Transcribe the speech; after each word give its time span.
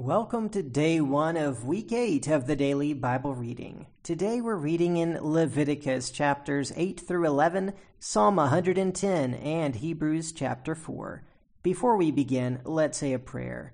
Welcome 0.00 0.50
to 0.50 0.62
day 0.62 1.00
one 1.00 1.36
of 1.36 1.64
week 1.64 1.90
eight 1.90 2.28
of 2.28 2.46
the 2.46 2.54
daily 2.54 2.92
Bible 2.92 3.34
reading. 3.34 3.88
Today 4.04 4.40
we're 4.40 4.54
reading 4.54 4.96
in 4.96 5.18
Leviticus 5.20 6.12
chapters 6.12 6.72
8 6.76 7.00
through 7.00 7.26
11, 7.26 7.72
Psalm 7.98 8.36
110, 8.36 9.34
and 9.34 9.74
Hebrews 9.74 10.30
chapter 10.30 10.76
4. 10.76 11.24
Before 11.64 11.96
we 11.96 12.12
begin, 12.12 12.60
let's 12.62 12.96
say 12.96 13.12
a 13.12 13.18
prayer. 13.18 13.72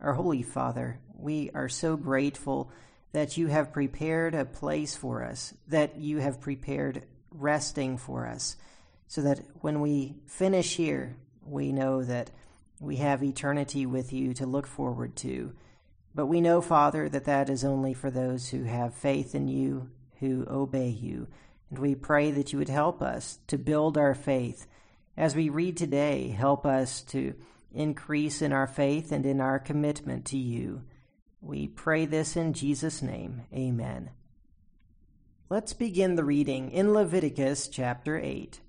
Our 0.00 0.12
Holy 0.12 0.44
Father, 0.44 1.00
we 1.16 1.50
are 1.56 1.68
so 1.68 1.96
grateful 1.96 2.70
that 3.10 3.36
you 3.36 3.48
have 3.48 3.72
prepared 3.72 4.36
a 4.36 4.44
place 4.44 4.94
for 4.94 5.24
us, 5.24 5.52
that 5.66 5.98
you 5.98 6.18
have 6.18 6.40
prepared 6.40 7.04
resting 7.32 7.96
for 7.96 8.28
us, 8.28 8.54
so 9.08 9.22
that 9.22 9.40
when 9.54 9.80
we 9.80 10.14
finish 10.24 10.76
here, 10.76 11.16
we 11.44 11.72
know 11.72 12.04
that 12.04 12.30
we 12.82 12.96
have 12.96 13.22
eternity 13.22 13.86
with 13.86 14.12
you 14.12 14.34
to 14.34 14.44
look 14.44 14.66
forward 14.66 15.14
to. 15.14 15.52
But 16.14 16.26
we 16.26 16.40
know, 16.40 16.60
Father, 16.60 17.08
that 17.08 17.24
that 17.26 17.48
is 17.48 17.64
only 17.64 17.94
for 17.94 18.10
those 18.10 18.48
who 18.48 18.64
have 18.64 18.92
faith 18.92 19.34
in 19.36 19.46
you, 19.46 19.88
who 20.18 20.44
obey 20.50 20.88
you. 20.88 21.28
And 21.70 21.78
we 21.78 21.94
pray 21.94 22.32
that 22.32 22.52
you 22.52 22.58
would 22.58 22.68
help 22.68 23.00
us 23.00 23.38
to 23.46 23.56
build 23.56 23.96
our 23.96 24.14
faith. 24.14 24.66
As 25.16 25.36
we 25.36 25.48
read 25.48 25.76
today, 25.76 26.30
help 26.30 26.66
us 26.66 27.02
to 27.02 27.34
increase 27.72 28.42
in 28.42 28.52
our 28.52 28.66
faith 28.66 29.12
and 29.12 29.24
in 29.24 29.40
our 29.40 29.60
commitment 29.60 30.26
to 30.26 30.36
you. 30.36 30.82
We 31.40 31.68
pray 31.68 32.04
this 32.04 32.36
in 32.36 32.52
Jesus' 32.52 33.00
name. 33.00 33.42
Amen. 33.54 34.10
Let's 35.48 35.72
begin 35.72 36.16
the 36.16 36.24
reading 36.24 36.70
in 36.72 36.92
Leviticus 36.92 37.68
chapter 37.68 38.18
8. 38.18 38.60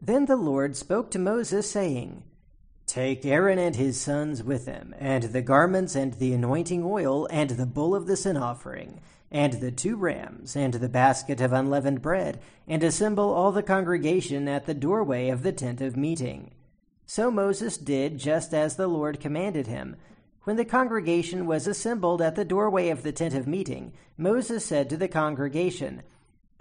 Then 0.00 0.26
the 0.26 0.36
Lord 0.36 0.76
spoke 0.76 1.10
to 1.12 1.18
Moses, 1.18 1.70
saying, 1.70 2.24
Take 2.94 3.26
Aaron 3.26 3.58
and 3.58 3.74
his 3.74 4.00
sons 4.00 4.40
with 4.44 4.66
him, 4.66 4.94
and 5.00 5.24
the 5.24 5.42
garments 5.42 5.96
and 5.96 6.14
the 6.14 6.32
anointing 6.32 6.84
oil, 6.84 7.26
and 7.28 7.50
the 7.50 7.66
bull 7.66 7.92
of 7.92 8.06
the 8.06 8.16
sin 8.16 8.36
offering, 8.36 9.00
and 9.32 9.54
the 9.54 9.72
two 9.72 9.96
rams, 9.96 10.54
and 10.54 10.74
the 10.74 10.88
basket 10.88 11.40
of 11.40 11.52
unleavened 11.52 12.02
bread, 12.02 12.38
and 12.68 12.84
assemble 12.84 13.32
all 13.32 13.50
the 13.50 13.64
congregation 13.64 14.46
at 14.46 14.66
the 14.66 14.74
doorway 14.74 15.28
of 15.28 15.42
the 15.42 15.50
tent 15.50 15.80
of 15.80 15.96
meeting. 15.96 16.52
So 17.04 17.32
Moses 17.32 17.76
did 17.78 18.18
just 18.18 18.54
as 18.54 18.76
the 18.76 18.86
Lord 18.86 19.18
commanded 19.18 19.66
him. 19.66 19.96
When 20.44 20.54
the 20.54 20.64
congregation 20.64 21.46
was 21.46 21.66
assembled 21.66 22.22
at 22.22 22.36
the 22.36 22.44
doorway 22.44 22.90
of 22.90 23.02
the 23.02 23.10
tent 23.10 23.34
of 23.34 23.48
meeting, 23.48 23.92
Moses 24.16 24.64
said 24.64 24.88
to 24.90 24.96
the 24.96 25.08
congregation, 25.08 26.02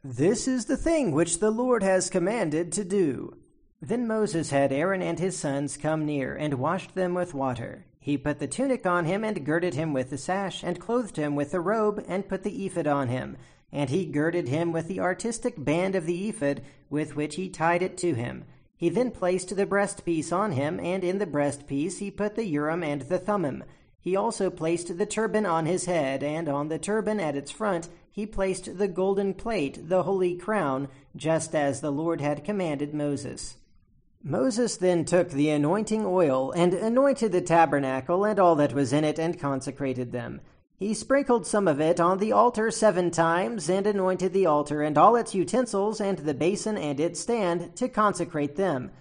This 0.03 0.47
is 0.47 0.65
the 0.65 0.77
thing 0.77 1.11
which 1.11 1.37
the 1.37 1.51
Lord 1.51 1.83
has 1.83 2.09
commanded 2.09 2.71
to 2.71 2.83
do. 2.83 3.37
Then 3.85 4.07
Moses 4.07 4.51
had 4.51 4.71
Aaron 4.71 5.01
and 5.01 5.19
his 5.19 5.37
sons 5.37 5.75
come 5.75 6.05
near, 6.05 6.37
and 6.37 6.53
washed 6.53 6.95
them 6.95 7.13
with 7.13 7.33
water. 7.33 7.83
He 7.99 8.17
put 8.17 8.39
the 8.39 8.47
tunic 8.47 8.85
on 8.85 9.03
him, 9.03 9.25
and 9.25 9.45
girded 9.45 9.73
him 9.73 9.91
with 9.91 10.09
the 10.09 10.17
sash, 10.17 10.63
and 10.63 10.79
clothed 10.79 11.17
him 11.17 11.35
with 11.35 11.51
the 11.51 11.59
robe, 11.59 12.01
and 12.07 12.29
put 12.29 12.43
the 12.43 12.65
ephod 12.65 12.87
on 12.87 13.09
him. 13.09 13.35
And 13.73 13.89
he 13.89 14.05
girded 14.05 14.47
him 14.47 14.71
with 14.71 14.87
the 14.87 15.01
artistic 15.01 15.61
band 15.61 15.95
of 15.95 16.05
the 16.05 16.29
ephod, 16.29 16.61
with 16.89 17.17
which 17.17 17.35
he 17.35 17.49
tied 17.49 17.81
it 17.81 17.97
to 17.97 18.13
him. 18.13 18.45
He 18.77 18.87
then 18.87 19.11
placed 19.11 19.53
the 19.53 19.65
breastpiece 19.65 20.31
on 20.31 20.53
him, 20.53 20.79
and 20.79 21.03
in 21.03 21.17
the 21.17 21.27
breastpiece 21.27 21.97
he 21.97 22.09
put 22.09 22.35
the 22.35 22.45
Urim 22.45 22.83
and 22.83 23.01
the 23.01 23.19
Thummim. 23.19 23.65
He 23.99 24.15
also 24.15 24.49
placed 24.49 24.97
the 24.97 25.05
turban 25.05 25.45
on 25.45 25.65
his 25.65 25.87
head, 25.87 26.23
and 26.23 26.47
on 26.47 26.69
the 26.69 26.79
turban 26.79 27.19
at 27.19 27.35
its 27.35 27.51
front 27.51 27.89
he 28.09 28.25
placed 28.25 28.77
the 28.77 28.87
golden 28.87 29.33
plate, 29.33 29.89
the 29.89 30.03
holy 30.03 30.37
crown, 30.37 30.87
just 31.17 31.53
as 31.53 31.81
the 31.81 31.91
Lord 31.91 32.21
had 32.21 32.45
commanded 32.45 32.93
Moses. 32.93 33.57
Moses 34.25 34.77
then 34.77 35.03
took 35.03 35.31
the 35.31 35.49
anointing 35.49 36.05
oil 36.05 36.53
and 36.53 36.73
anointed 36.73 37.33
the 37.33 37.41
tabernacle 37.41 38.23
and 38.23 38.39
all 38.39 38.55
that 38.55 38.73
was 38.73 38.93
in 38.93 39.03
it 39.03 39.19
and 39.19 39.37
consecrated 39.37 40.13
them. 40.13 40.39
He 40.77 40.93
sprinkled 40.93 41.45
some 41.45 41.67
of 41.67 41.81
it 41.81 41.99
on 41.99 42.19
the 42.19 42.31
altar 42.31 42.71
seven 42.71 43.11
times 43.11 43.69
and 43.69 43.85
anointed 43.85 44.31
the 44.31 44.45
altar 44.45 44.81
and 44.81 44.97
all 44.97 45.17
its 45.17 45.35
utensils 45.35 45.99
and 45.99 46.19
the 46.19 46.33
basin 46.33 46.77
and 46.77 47.01
its 47.01 47.19
stand 47.19 47.75
to 47.75 47.89
consecrate 47.89 48.55
them. 48.55 48.91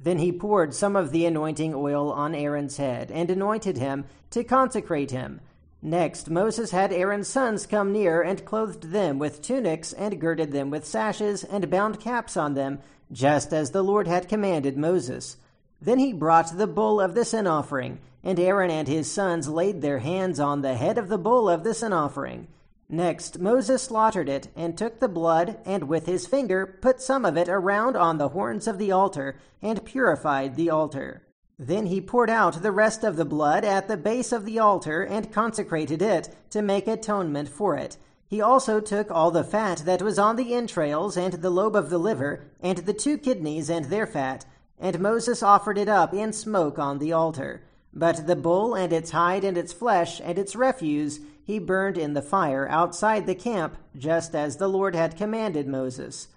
Then 0.00 0.18
he 0.18 0.32
poured 0.32 0.74
some 0.74 0.96
of 0.96 1.12
the 1.12 1.26
anointing 1.26 1.74
oil 1.74 2.10
on 2.10 2.34
Aaron's 2.34 2.78
head 2.78 3.12
and 3.12 3.30
anointed 3.30 3.78
him 3.78 4.04
to 4.30 4.42
consecrate 4.42 5.12
him. 5.12 5.40
Next, 5.84 6.30
Moses 6.30 6.70
had 6.70 6.92
Aaron's 6.92 7.26
sons 7.26 7.66
come 7.66 7.92
near 7.92 8.22
and 8.22 8.44
clothed 8.44 8.92
them 8.92 9.18
with 9.18 9.42
tunics 9.42 9.92
and 9.92 10.20
girded 10.20 10.52
them 10.52 10.70
with 10.70 10.86
sashes 10.86 11.42
and 11.42 11.68
bound 11.68 11.98
caps 11.98 12.36
on 12.36 12.54
them 12.54 12.78
just 13.10 13.52
as 13.52 13.72
the 13.72 13.82
Lord 13.82 14.06
had 14.06 14.28
commanded 14.28 14.76
Moses. 14.78 15.38
Then 15.80 15.98
he 15.98 16.12
brought 16.12 16.56
the 16.56 16.68
bull 16.68 17.00
of 17.00 17.14
the 17.14 17.24
sin 17.24 17.48
offering, 17.48 17.98
and 18.22 18.38
Aaron 18.38 18.70
and 18.70 18.86
his 18.86 19.10
sons 19.10 19.48
laid 19.48 19.82
their 19.82 19.98
hands 19.98 20.38
on 20.38 20.62
the 20.62 20.74
head 20.74 20.98
of 20.98 21.08
the 21.08 21.18
bull 21.18 21.50
of 21.50 21.64
the 21.64 21.74
sin 21.74 21.92
offering. 21.92 22.46
Next, 22.88 23.40
Moses 23.40 23.82
slaughtered 23.82 24.28
it, 24.28 24.48
and 24.54 24.78
took 24.78 25.00
the 25.00 25.08
blood, 25.08 25.58
and 25.64 25.88
with 25.88 26.06
his 26.06 26.28
finger 26.28 26.78
put 26.80 27.00
some 27.00 27.24
of 27.24 27.36
it 27.36 27.48
around 27.48 27.96
on 27.96 28.18
the 28.18 28.28
horns 28.28 28.68
of 28.68 28.78
the 28.78 28.92
altar, 28.92 29.34
and 29.60 29.84
purified 29.84 30.54
the 30.54 30.70
altar. 30.70 31.22
Then 31.58 31.86
he 31.86 32.00
poured 32.00 32.30
out 32.30 32.62
the 32.62 32.72
rest 32.72 33.04
of 33.04 33.16
the 33.16 33.24
blood 33.24 33.64
at 33.64 33.86
the 33.86 33.96
base 33.96 34.32
of 34.32 34.44
the 34.44 34.58
altar, 34.58 35.02
and 35.02 35.32
consecrated 35.32 36.02
it, 36.02 36.34
to 36.50 36.62
make 36.62 36.86
atonement 36.88 37.48
for 37.48 37.76
it. 37.76 37.96
He 38.26 38.40
also 38.40 38.80
took 38.80 39.10
all 39.10 39.30
the 39.30 39.44
fat 39.44 39.82
that 39.84 40.00
was 40.00 40.18
on 40.18 40.36
the 40.36 40.54
entrails, 40.54 41.16
and 41.16 41.34
the 41.34 41.50
lobe 41.50 41.76
of 41.76 41.90
the 41.90 41.98
liver, 41.98 42.46
and 42.60 42.78
the 42.78 42.94
two 42.94 43.18
kidneys 43.18 43.68
and 43.68 43.84
their 43.86 44.06
fat, 44.06 44.46
and 44.78 44.98
Moses 44.98 45.42
offered 45.42 45.76
it 45.76 45.88
up 45.88 46.14
in 46.14 46.32
smoke 46.32 46.78
on 46.78 46.98
the 46.98 47.12
altar. 47.12 47.62
But 47.92 48.26
the 48.26 48.36
bull 48.36 48.74
and 48.74 48.92
its 48.92 49.10
hide 49.10 49.44
and 49.44 49.58
its 49.58 49.72
flesh 49.72 50.20
and 50.24 50.38
its 50.38 50.56
refuse 50.56 51.20
he 51.44 51.58
burned 51.58 51.98
in 51.98 52.14
the 52.14 52.22
fire 52.22 52.66
outside 52.68 53.26
the 53.26 53.34
camp, 53.34 53.76
just 53.96 54.34
as 54.34 54.56
the 54.56 54.68
Lord 54.68 54.94
had 54.94 55.16
commanded 55.16 55.66
Moses. 55.66 56.28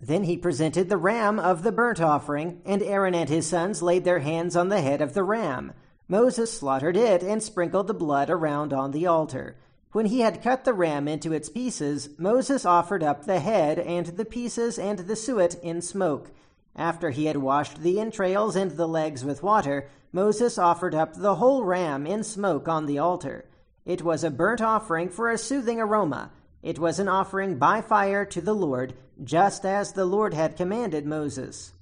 Then 0.00 0.24
he 0.24 0.36
presented 0.36 0.88
the 0.88 0.96
ram 0.96 1.38
of 1.38 1.62
the 1.62 1.72
burnt 1.72 2.00
offering, 2.00 2.62
and 2.64 2.82
Aaron 2.82 3.14
and 3.14 3.28
his 3.28 3.46
sons 3.46 3.82
laid 3.82 4.04
their 4.04 4.20
hands 4.20 4.54
on 4.54 4.68
the 4.68 4.80
head 4.80 5.00
of 5.00 5.14
the 5.14 5.24
ram. 5.24 5.72
Moses 6.06 6.56
slaughtered 6.56 6.96
it 6.96 7.22
and 7.22 7.42
sprinkled 7.42 7.86
the 7.88 7.94
blood 7.94 8.30
around 8.30 8.72
on 8.72 8.92
the 8.92 9.06
altar. 9.06 9.56
When 9.92 10.06
he 10.06 10.20
had 10.20 10.42
cut 10.42 10.64
the 10.64 10.72
ram 10.72 11.08
into 11.08 11.32
its 11.32 11.48
pieces, 11.48 12.10
Moses 12.18 12.64
offered 12.64 13.02
up 13.02 13.24
the 13.24 13.40
head 13.40 13.78
and 13.78 14.06
the 14.06 14.24
pieces 14.24 14.78
and 14.78 15.00
the 15.00 15.16
suet 15.16 15.56
in 15.62 15.82
smoke. 15.82 16.30
After 16.76 17.10
he 17.10 17.24
had 17.24 17.38
washed 17.38 17.82
the 17.82 17.98
entrails 17.98 18.54
and 18.54 18.72
the 18.72 18.86
legs 18.86 19.24
with 19.24 19.42
water, 19.42 19.88
Moses 20.12 20.58
offered 20.58 20.94
up 20.94 21.14
the 21.14 21.36
whole 21.36 21.64
ram 21.64 22.06
in 22.06 22.22
smoke 22.22 22.68
on 22.68 22.86
the 22.86 22.98
altar. 22.98 23.46
It 23.84 24.02
was 24.02 24.22
a 24.22 24.30
burnt 24.30 24.60
offering 24.60 25.08
for 25.08 25.30
a 25.30 25.36
soothing 25.36 25.80
aroma. 25.80 26.30
It 26.68 26.78
was 26.78 26.98
an 26.98 27.08
offering 27.08 27.56
by 27.56 27.80
fire 27.80 28.26
to 28.26 28.42
the 28.42 28.52
Lord, 28.52 28.92
just 29.24 29.64
as 29.64 29.94
the 29.94 30.04
Lord 30.04 30.34
had 30.34 30.58
commanded 30.58 31.06
Moses. 31.06 31.72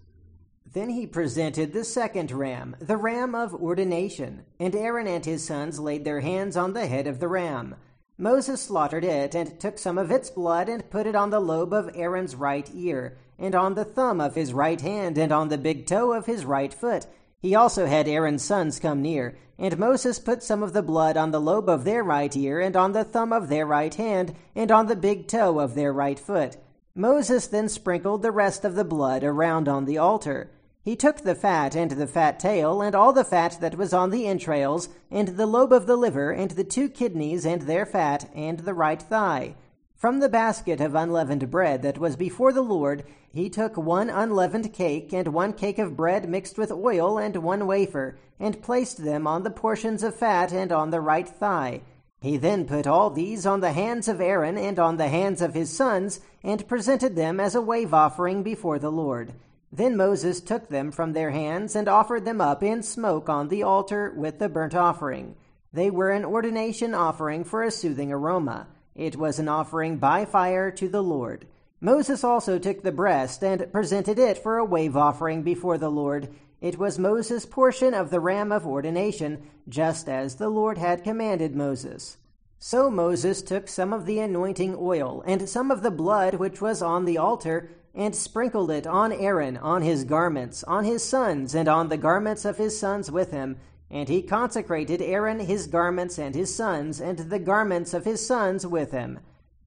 Then 0.65 0.91
he 0.91 1.09
presented 1.09 1.73
the 1.73 1.83
second 1.83 2.31
ram, 2.31 2.77
the 2.79 2.97
ram 2.97 3.35
of 3.35 3.53
ordination, 3.53 4.45
and 4.61 4.77
Aaron 4.77 5.09
and 5.09 5.25
his 5.25 5.45
sons 5.45 5.81
laid 5.81 6.05
their 6.05 6.21
hands 6.21 6.57
on 6.57 6.73
the 6.73 6.87
head 6.87 7.09
of 7.09 7.19
the 7.19 7.27
ram. 7.27 7.75
Moses 8.17 8.63
slaughtered 8.63 9.03
it, 9.03 9.35
and 9.35 9.59
took 9.59 9.77
some 9.77 9.99
of 9.99 10.13
its 10.13 10.31
blood, 10.31 10.69
and 10.69 10.89
put 10.89 11.09
it 11.09 11.17
on 11.17 11.31
the 11.31 11.41
lobe 11.41 11.73
of 11.73 11.91
Aaron's 11.97 12.37
right 12.37 12.71
ear, 12.73 13.19
and 13.41 13.57
on 13.57 13.75
the 13.75 13.85
thumb 13.85 14.21
of 14.21 14.37
his 14.37 14.53
right 14.53 14.81
hand, 14.81 15.19
and 15.19 15.33
on 15.33 15.49
the 15.49 15.59
big 15.59 15.87
toe 15.87 16.13
of 16.13 16.27
his 16.27 16.45
right 16.45 16.73
foot. 16.73 17.09
He 17.43 17.55
also 17.55 17.87
had 17.87 18.09
Aaron's 18.09 18.45
sons 18.45 18.81
come 18.81 19.03
near, 19.03 19.37
and 19.59 19.79
Moses 19.79 20.19
put 20.19 20.43
some 20.43 20.63
of 20.63 20.73
the 20.73 20.83
blood 20.83 21.17
on 21.17 21.31
the 21.31 21.41
lobe 21.41 21.69
of 21.69 21.85
their 21.85 22.03
right 22.03 22.35
ear, 22.37 22.61
and 22.61 22.77
on 22.77 22.93
the 22.93 23.05
thumb 23.05 23.33
of 23.33 23.49
their 23.49 23.67
right 23.67 23.95
hand, 23.95 24.35
and 24.55 24.71
on 24.73 24.87
the 24.87 24.97
big 24.97 25.29
toe 25.29 25.59
of 25.59 25.75
their 25.75 25.93
right 25.93 26.19
foot. 26.19 26.57
Moses 26.95 27.47
then 27.47 27.69
sprinkled 27.69 28.23
the 28.23 28.33
rest 28.33 28.65
of 28.65 28.75
the 28.75 28.85
blood 28.85 29.23
around 29.23 29.69
on 29.69 29.85
the 29.85 29.99
altar. 29.99 30.51
He 30.83 30.97
took 30.97 31.19
the 31.19 31.35
fat 31.35 31.75
and 31.75 31.91
the 31.91 32.07
fat 32.07 32.41
tail, 32.41 32.81
and 32.81 32.95
all 32.95 33.13
the 33.13 33.25
fat 33.25 33.59
that 33.61 33.77
was 33.77 33.93
on 33.93 34.11
the 34.11 34.27
entrails, 34.27 34.89
and 35.11 35.29
the 35.29 35.47
lobe 35.47 35.73
of 35.73 35.87
the 35.87 35.97
liver, 35.97 36.31
and 36.31 36.53
the 36.53 36.65
two 36.65 36.89
kidneys 36.89 37.45
and 37.45 37.63
their 37.63 37.85
fat, 37.85 38.31
and 38.35 38.61
the 38.61 38.73
right 38.73 39.03
thigh. 39.03 39.57
From 39.97 40.21
the 40.21 40.29
basket 40.29 40.79
of 40.83 40.95
unleavened 40.95 41.51
bread 41.51 41.81
that 41.81 41.97
was 41.97 42.17
before 42.17 42.53
the 42.53 42.61
Lord, 42.61 43.05
he 43.33 43.49
took 43.49 43.79
one 43.79 44.11
unleavened 44.11 44.75
cake, 44.75 45.11
and 45.15 45.29
one 45.29 45.55
cake 45.55 45.79
of 45.79 45.97
bread 45.97 46.29
mixed 46.29 46.59
with 46.59 46.71
oil, 46.71 47.17
and 47.17 47.35
one 47.37 47.67
wafer, 47.67 48.19
and 48.39 48.61
placed 48.61 49.03
them 49.03 49.27
on 49.27 49.43
the 49.43 49.51
portions 49.51 50.03
of 50.03 50.15
fat 50.15 50.53
and 50.53 50.71
on 50.71 50.91
the 50.91 51.01
right 51.01 51.27
thigh. 51.27 51.81
He 52.21 52.37
then 52.37 52.67
put 52.67 52.87
all 52.87 53.09
these 53.09 53.47
on 53.47 53.61
the 53.61 53.73
hands 53.73 54.07
of 54.07 54.21
Aaron 54.21 54.59
and 54.59 54.79
on 54.79 54.99
the 54.99 55.09
hands 55.09 55.41
of 55.41 55.55
his 55.55 55.75
sons, 55.75 56.21
and 56.45 56.69
presented 56.69 57.17
them 57.17 57.41
as 57.41 57.55
a 57.55 57.63
wave 57.63 57.95
offering 57.95 58.43
before 58.43 58.79
the 58.79 58.93
Lord. 58.93 59.33
Then 59.73 59.97
Moses 59.97 60.43
took 60.43 60.69
them 60.69 60.93
from 60.93 61.15
their 61.15 61.31
hands 61.31 61.75
and 61.75 61.89
offered 61.89 62.27
them 62.27 62.43
up 62.43 62.63
in 62.63 62.83
smoke 62.83 63.31
on 63.31 63.49
the 63.49 63.63
altar 63.63 64.13
with 64.15 64.41
the 64.41 64.51
burnt 64.51 64.75
offering. 64.75 65.37
They 65.73 65.89
were 65.89 66.11
an 66.11 66.27
ordination 66.27 66.93
offering 66.93 67.45
for 67.45 67.63
a 67.63 67.71
soothing 67.71 68.13
aroma. 68.13 68.67
It 68.97 69.17
was 69.17 69.39
an 69.39 69.47
offering 69.47 69.99
by 69.99 70.25
fire 70.25 70.71
to 70.71 70.89
the 70.89 71.03
Lord. 71.03 71.47
Moses 71.83 72.25
also 72.25 72.59
took 72.59 72.83
the 72.83 72.91
breast 72.91 73.45
and 73.45 73.71
presented 73.71 74.19
it 74.19 74.39
for 74.39 74.57
a 74.57 74.65
wave 74.65 74.97
offering 74.97 75.43
before 75.43 75.77
the 75.77 75.91
Lord. 75.91 76.31
It 76.63 76.79
was 76.79 76.99
Moses' 76.99 77.45
portion 77.45 77.93
of 77.93 78.09
the 78.09 78.21
ram 78.21 78.51
of 78.51 78.67
ordination, 78.67 79.43
just 79.69 80.09
as 80.09 80.37
the 80.37 80.49
Lord 80.49 80.79
had 80.79 81.05
commanded 81.05 81.55
Moses. 81.55 82.17
So 82.59 82.91
Moses 82.91 83.43
took 83.43 83.69
some 83.69 83.93
of 83.93 84.07
the 84.07 84.19
anointing 84.19 84.75
oil 84.79 85.23
and 85.27 85.47
some 85.47 85.71
of 85.71 85.83
the 85.83 85.91
blood 85.91 86.37
which 86.37 86.63
was 86.63 86.81
on 86.81 87.05
the 87.05 87.19
altar, 87.19 87.69
and 87.95 88.17
sprinkled 88.17 88.71
it 88.71 88.87
on 88.87 89.13
Aaron, 89.13 89.59
on 89.59 89.83
his 89.83 90.05
garments, 90.05 90.65
on 90.65 90.85
his 90.85 91.03
sons, 91.03 91.55
and 91.55 91.69
on 91.69 91.89
the 91.89 91.99
garments 91.99 92.47
of 92.47 92.57
his 92.57 92.79
sons 92.79 93.11
with 93.11 93.31
him. 93.31 93.59
And 93.91 94.09
he 94.09 94.23
consecrated 94.23 95.01
Aaron 95.01 95.41
his 95.41 95.67
garments 95.67 96.19
and 96.19 96.35
his 96.35 96.55
sons, 96.55 97.01
and 97.01 97.19
the 97.19 97.39
garments 97.39 97.95
of 97.95 98.05
his 98.05 98.27
sons 98.27 98.67
with 98.67 98.93
him. 98.93 99.21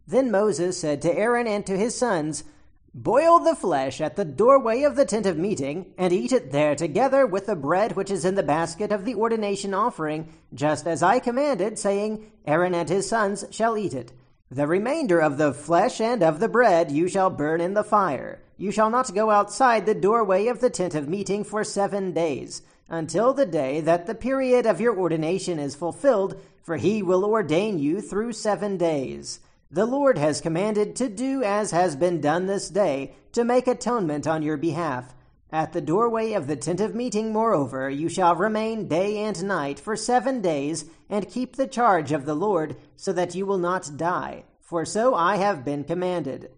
Then 0.07 0.31
Moses 0.31 0.79
said 0.79 1.01
to 1.03 1.17
Aaron 1.17 1.47
and 1.47 1.65
to 1.65 1.77
his 1.77 1.95
sons, 1.95 2.43
Boil 2.93 3.39
the 3.39 3.55
flesh 3.55 4.01
at 4.01 4.15
the 4.15 4.25
doorway 4.25 4.81
of 4.81 4.95
the 4.95 5.05
tent 5.05 5.27
of 5.27 5.37
meeting, 5.37 5.93
and 5.97 6.11
eat 6.11 6.31
it 6.31 6.51
there 6.51 6.75
together 6.75 7.27
with 7.27 7.45
the 7.45 7.55
bread 7.55 7.95
which 7.95 8.09
is 8.09 8.25
in 8.25 8.33
the 8.33 8.43
basket 8.43 8.91
of 8.91 9.05
the 9.05 9.13
ordination 9.13 9.73
offering, 9.75 10.33
just 10.53 10.87
as 10.87 11.03
I 11.03 11.19
commanded, 11.19 11.77
saying, 11.77 12.31
Aaron 12.47 12.73
and 12.73 12.89
his 12.89 13.07
sons 13.07 13.45
shall 13.51 13.77
eat 13.77 13.93
it. 13.93 14.11
The 14.49 14.65
remainder 14.65 15.19
of 15.19 15.37
the 15.37 15.53
flesh 15.53 16.01
and 16.01 16.23
of 16.23 16.39
the 16.39 16.49
bread 16.49 16.89
you 16.89 17.07
shall 17.07 17.29
burn 17.29 17.61
in 17.61 17.75
the 17.75 17.83
fire. 17.83 18.41
You 18.57 18.71
shall 18.71 18.89
not 18.89 19.13
go 19.13 19.29
outside 19.29 19.85
the 19.85 19.93
doorway 19.93 20.47
of 20.47 20.59
the 20.59 20.71
tent 20.71 20.95
of 20.95 21.07
meeting 21.07 21.43
for 21.43 21.63
seven 21.63 22.11
days, 22.13 22.63
until 22.89 23.33
the 23.33 23.45
day 23.45 23.79
that 23.81 24.07
the 24.07 24.15
period 24.15 24.65
of 24.65 24.81
your 24.81 24.97
ordination 24.97 25.59
is 25.59 25.75
fulfilled, 25.75 26.41
for 26.63 26.77
he 26.77 27.01
will 27.01 27.23
ordain 27.23 27.79
you 27.79 28.01
through 28.01 28.33
seven 28.33 28.77
days. 28.77 29.39
The 29.71 29.85
Lord 29.85 30.17
has 30.17 30.41
commanded 30.41 30.95
to 30.95 31.07
do 31.07 31.43
as 31.43 31.71
has 31.71 31.95
been 31.95 32.19
done 32.19 32.47
this 32.47 32.69
day, 32.69 33.13
to 33.33 33.43
make 33.43 33.67
atonement 33.67 34.25
on 34.25 34.41
your 34.41 34.57
behalf. 34.57 35.13
At 35.51 35.73
the 35.73 35.81
doorway 35.81 36.33
of 36.33 36.47
the 36.47 36.55
tent 36.55 36.79
of 36.79 36.95
meeting, 36.95 37.31
moreover, 37.31 37.89
you 37.89 38.09
shall 38.09 38.35
remain 38.35 38.87
day 38.87 39.17
and 39.17 39.43
night 39.43 39.79
for 39.79 39.95
seven 39.95 40.41
days, 40.41 40.85
and 41.09 41.29
keep 41.29 41.55
the 41.55 41.67
charge 41.67 42.11
of 42.11 42.25
the 42.25 42.35
Lord, 42.35 42.75
so 42.95 43.13
that 43.13 43.35
you 43.35 43.45
will 43.45 43.57
not 43.57 43.97
die. 43.97 44.43
For 44.59 44.85
so 44.85 45.15
I 45.15 45.37
have 45.37 45.65
been 45.65 45.83
commanded. 45.83 46.51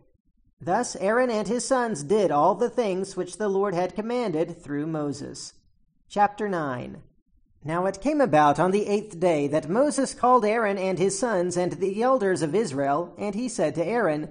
Thus 0.59 0.95
Aaron 0.97 1.29
and 1.29 1.47
his 1.47 1.65
sons 1.65 2.03
did 2.03 2.31
all 2.31 2.55
the 2.55 2.69
things 2.69 3.15
which 3.15 3.37
the 3.37 3.49
Lord 3.49 3.73
had 3.73 3.95
commanded 3.95 4.61
through 4.61 4.87
Moses. 4.87 5.53
Chapter 6.11 6.49
9 6.49 7.03
now 7.63 7.85
it 7.85 8.01
came 8.01 8.19
about 8.19 8.59
on 8.59 8.71
the 8.71 8.85
eighth 8.85 9.17
day 9.17 9.47
that 9.47 9.69
Moses 9.69 10.13
called 10.13 10.43
Aaron 10.43 10.77
and 10.77 10.99
his 10.99 11.17
sons 11.17 11.55
and 11.55 11.71
the 11.71 12.03
elders 12.03 12.41
of 12.41 12.53
Israel, 12.53 13.13
and 13.17 13.33
he 13.33 13.47
said 13.47 13.75
to 13.75 13.85
Aaron, 13.85 14.29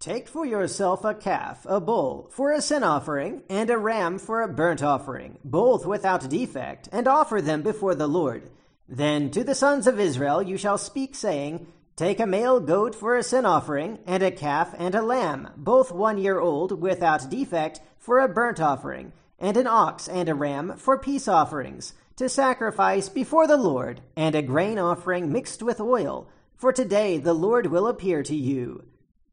Take 0.00 0.26
for 0.26 0.46
yourself 0.46 1.04
a 1.04 1.12
calf, 1.12 1.66
a 1.68 1.80
bull, 1.80 2.30
for 2.30 2.50
a 2.50 2.62
sin 2.62 2.82
offering, 2.82 3.42
and 3.50 3.68
a 3.68 3.76
ram 3.76 4.18
for 4.18 4.40
a 4.40 4.48
burnt 4.48 4.82
offering, 4.82 5.38
both 5.44 5.84
without 5.84 6.30
defect, 6.30 6.88
and 6.92 7.06
offer 7.06 7.42
them 7.42 7.60
before 7.60 7.94
the 7.94 8.06
Lord. 8.06 8.48
Then 8.88 9.30
to 9.32 9.44
the 9.44 9.54
sons 9.54 9.86
of 9.86 10.00
Israel 10.00 10.40
you 10.40 10.56
shall 10.56 10.78
speak, 10.78 11.14
saying, 11.14 11.66
Take 11.94 12.20
a 12.20 12.26
male 12.26 12.58
goat 12.58 12.94
for 12.94 13.16
a 13.16 13.22
sin 13.22 13.44
offering, 13.44 13.98
and 14.06 14.22
a 14.22 14.30
calf 14.30 14.74
and 14.78 14.94
a 14.94 15.02
lamb, 15.02 15.50
both 15.58 15.92
one 15.92 16.16
year 16.16 16.40
old, 16.40 16.80
without 16.80 17.28
defect, 17.28 17.80
for 17.98 18.18
a 18.18 18.28
burnt 18.28 18.60
offering, 18.60 19.12
and 19.38 19.56
an 19.56 19.66
ox 19.66 20.08
and 20.08 20.28
a 20.28 20.34
ram 20.34 20.76
for 20.76 20.98
peace 20.98 21.28
offerings 21.28 21.94
to 22.16 22.28
sacrifice 22.28 23.08
before 23.08 23.46
the 23.46 23.56
Lord, 23.56 24.00
and 24.16 24.34
a 24.34 24.42
grain 24.42 24.76
offering 24.76 25.30
mixed 25.30 25.62
with 25.62 25.80
oil, 25.80 26.28
for 26.56 26.72
today 26.72 27.16
the 27.16 27.32
Lord 27.32 27.66
will 27.66 27.86
appear 27.86 28.24
to 28.24 28.34
you. 28.34 28.84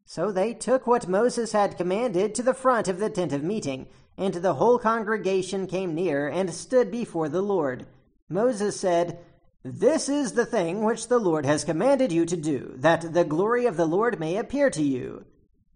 So 0.04 0.30
they 0.30 0.54
took 0.54 0.86
what 0.86 1.08
Moses 1.08 1.50
had 1.50 1.76
commanded 1.76 2.32
to 2.36 2.44
the 2.44 2.54
front 2.54 2.86
of 2.86 3.00
the 3.00 3.10
tent 3.10 3.32
of 3.32 3.42
meeting, 3.42 3.88
and 4.16 4.34
the 4.34 4.54
whole 4.54 4.78
congregation 4.78 5.66
came 5.66 5.96
near 5.96 6.28
and 6.28 6.54
stood 6.54 6.92
before 6.92 7.28
the 7.28 7.42
Lord. 7.42 7.86
Moses 8.28 8.78
said, 8.78 9.18
This 9.64 10.08
is 10.08 10.34
the 10.34 10.46
thing 10.46 10.84
which 10.84 11.08
the 11.08 11.18
Lord 11.18 11.44
has 11.44 11.64
commanded 11.64 12.12
you 12.12 12.24
to 12.24 12.36
do, 12.36 12.74
that 12.76 13.12
the 13.12 13.24
glory 13.24 13.66
of 13.66 13.76
the 13.76 13.86
Lord 13.86 14.20
may 14.20 14.36
appear 14.36 14.70
to 14.70 14.82
you. 14.82 15.24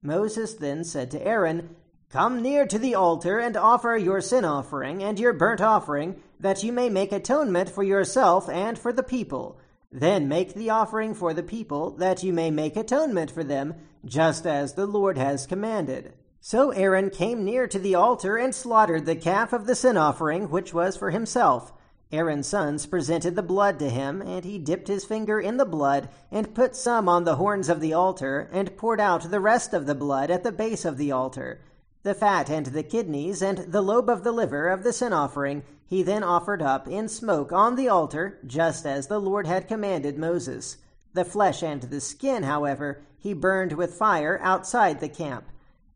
Moses 0.00 0.54
then 0.54 0.84
said 0.84 1.10
to 1.10 1.26
Aaron, 1.26 1.74
Come 2.10 2.42
near 2.42 2.66
to 2.66 2.76
the 2.76 2.96
altar 2.96 3.38
and 3.38 3.56
offer 3.56 3.96
your 3.96 4.20
sin 4.20 4.44
offering 4.44 5.00
and 5.00 5.16
your 5.16 5.32
burnt 5.32 5.60
offering, 5.60 6.20
that 6.40 6.64
you 6.64 6.72
may 6.72 6.88
make 6.88 7.12
atonement 7.12 7.70
for 7.70 7.84
yourself 7.84 8.48
and 8.48 8.76
for 8.76 8.92
the 8.92 9.04
people. 9.04 9.60
Then 9.92 10.26
make 10.26 10.54
the 10.54 10.70
offering 10.70 11.14
for 11.14 11.32
the 11.32 11.44
people, 11.44 11.92
that 11.98 12.24
you 12.24 12.32
may 12.32 12.50
make 12.50 12.74
atonement 12.74 13.30
for 13.30 13.44
them, 13.44 13.74
just 14.04 14.44
as 14.44 14.74
the 14.74 14.86
Lord 14.86 15.18
has 15.18 15.46
commanded. 15.46 16.14
So 16.40 16.70
Aaron 16.70 17.10
came 17.10 17.44
near 17.44 17.68
to 17.68 17.78
the 17.78 17.94
altar 17.94 18.36
and 18.36 18.52
slaughtered 18.52 19.06
the 19.06 19.14
calf 19.14 19.52
of 19.52 19.68
the 19.68 19.76
sin 19.76 19.96
offering, 19.96 20.50
which 20.50 20.74
was 20.74 20.96
for 20.96 21.10
himself. 21.10 21.72
Aaron's 22.10 22.48
sons 22.48 22.86
presented 22.86 23.36
the 23.36 23.42
blood 23.42 23.78
to 23.78 23.88
him, 23.88 24.20
and 24.20 24.44
he 24.44 24.58
dipped 24.58 24.88
his 24.88 25.04
finger 25.04 25.38
in 25.38 25.58
the 25.58 25.64
blood, 25.64 26.08
and 26.32 26.56
put 26.56 26.74
some 26.74 27.08
on 27.08 27.22
the 27.22 27.36
horns 27.36 27.68
of 27.68 27.80
the 27.80 27.92
altar, 27.92 28.48
and 28.50 28.76
poured 28.76 28.98
out 29.00 29.30
the 29.30 29.38
rest 29.38 29.72
of 29.72 29.86
the 29.86 29.94
blood 29.94 30.28
at 30.28 30.42
the 30.42 30.50
base 30.50 30.84
of 30.84 30.96
the 30.96 31.12
altar. 31.12 31.60
The 32.02 32.14
fat 32.14 32.48
and 32.48 32.66
the 32.66 32.82
kidneys 32.82 33.42
and 33.42 33.58
the 33.58 33.82
lobe 33.82 34.08
of 34.08 34.24
the 34.24 34.32
liver 34.32 34.68
of 34.68 34.84
the 34.84 34.92
sin 34.92 35.12
offering 35.12 35.62
he 35.86 36.02
then 36.02 36.22
offered 36.22 36.62
up 36.62 36.88
in 36.88 37.08
smoke 37.08 37.52
on 37.52 37.74
the 37.74 37.88
altar, 37.88 38.38
just 38.46 38.86
as 38.86 39.08
the 39.08 39.20
Lord 39.20 39.46
had 39.46 39.68
commanded 39.68 40.16
Moses. 40.16 40.78
The 41.12 41.26
flesh 41.26 41.62
and 41.62 41.82
the 41.82 42.00
skin, 42.00 42.44
however, 42.44 43.02
he 43.18 43.34
burned 43.34 43.72
with 43.72 43.94
fire 43.94 44.38
outside 44.40 45.00
the 45.00 45.10
camp. 45.10 45.44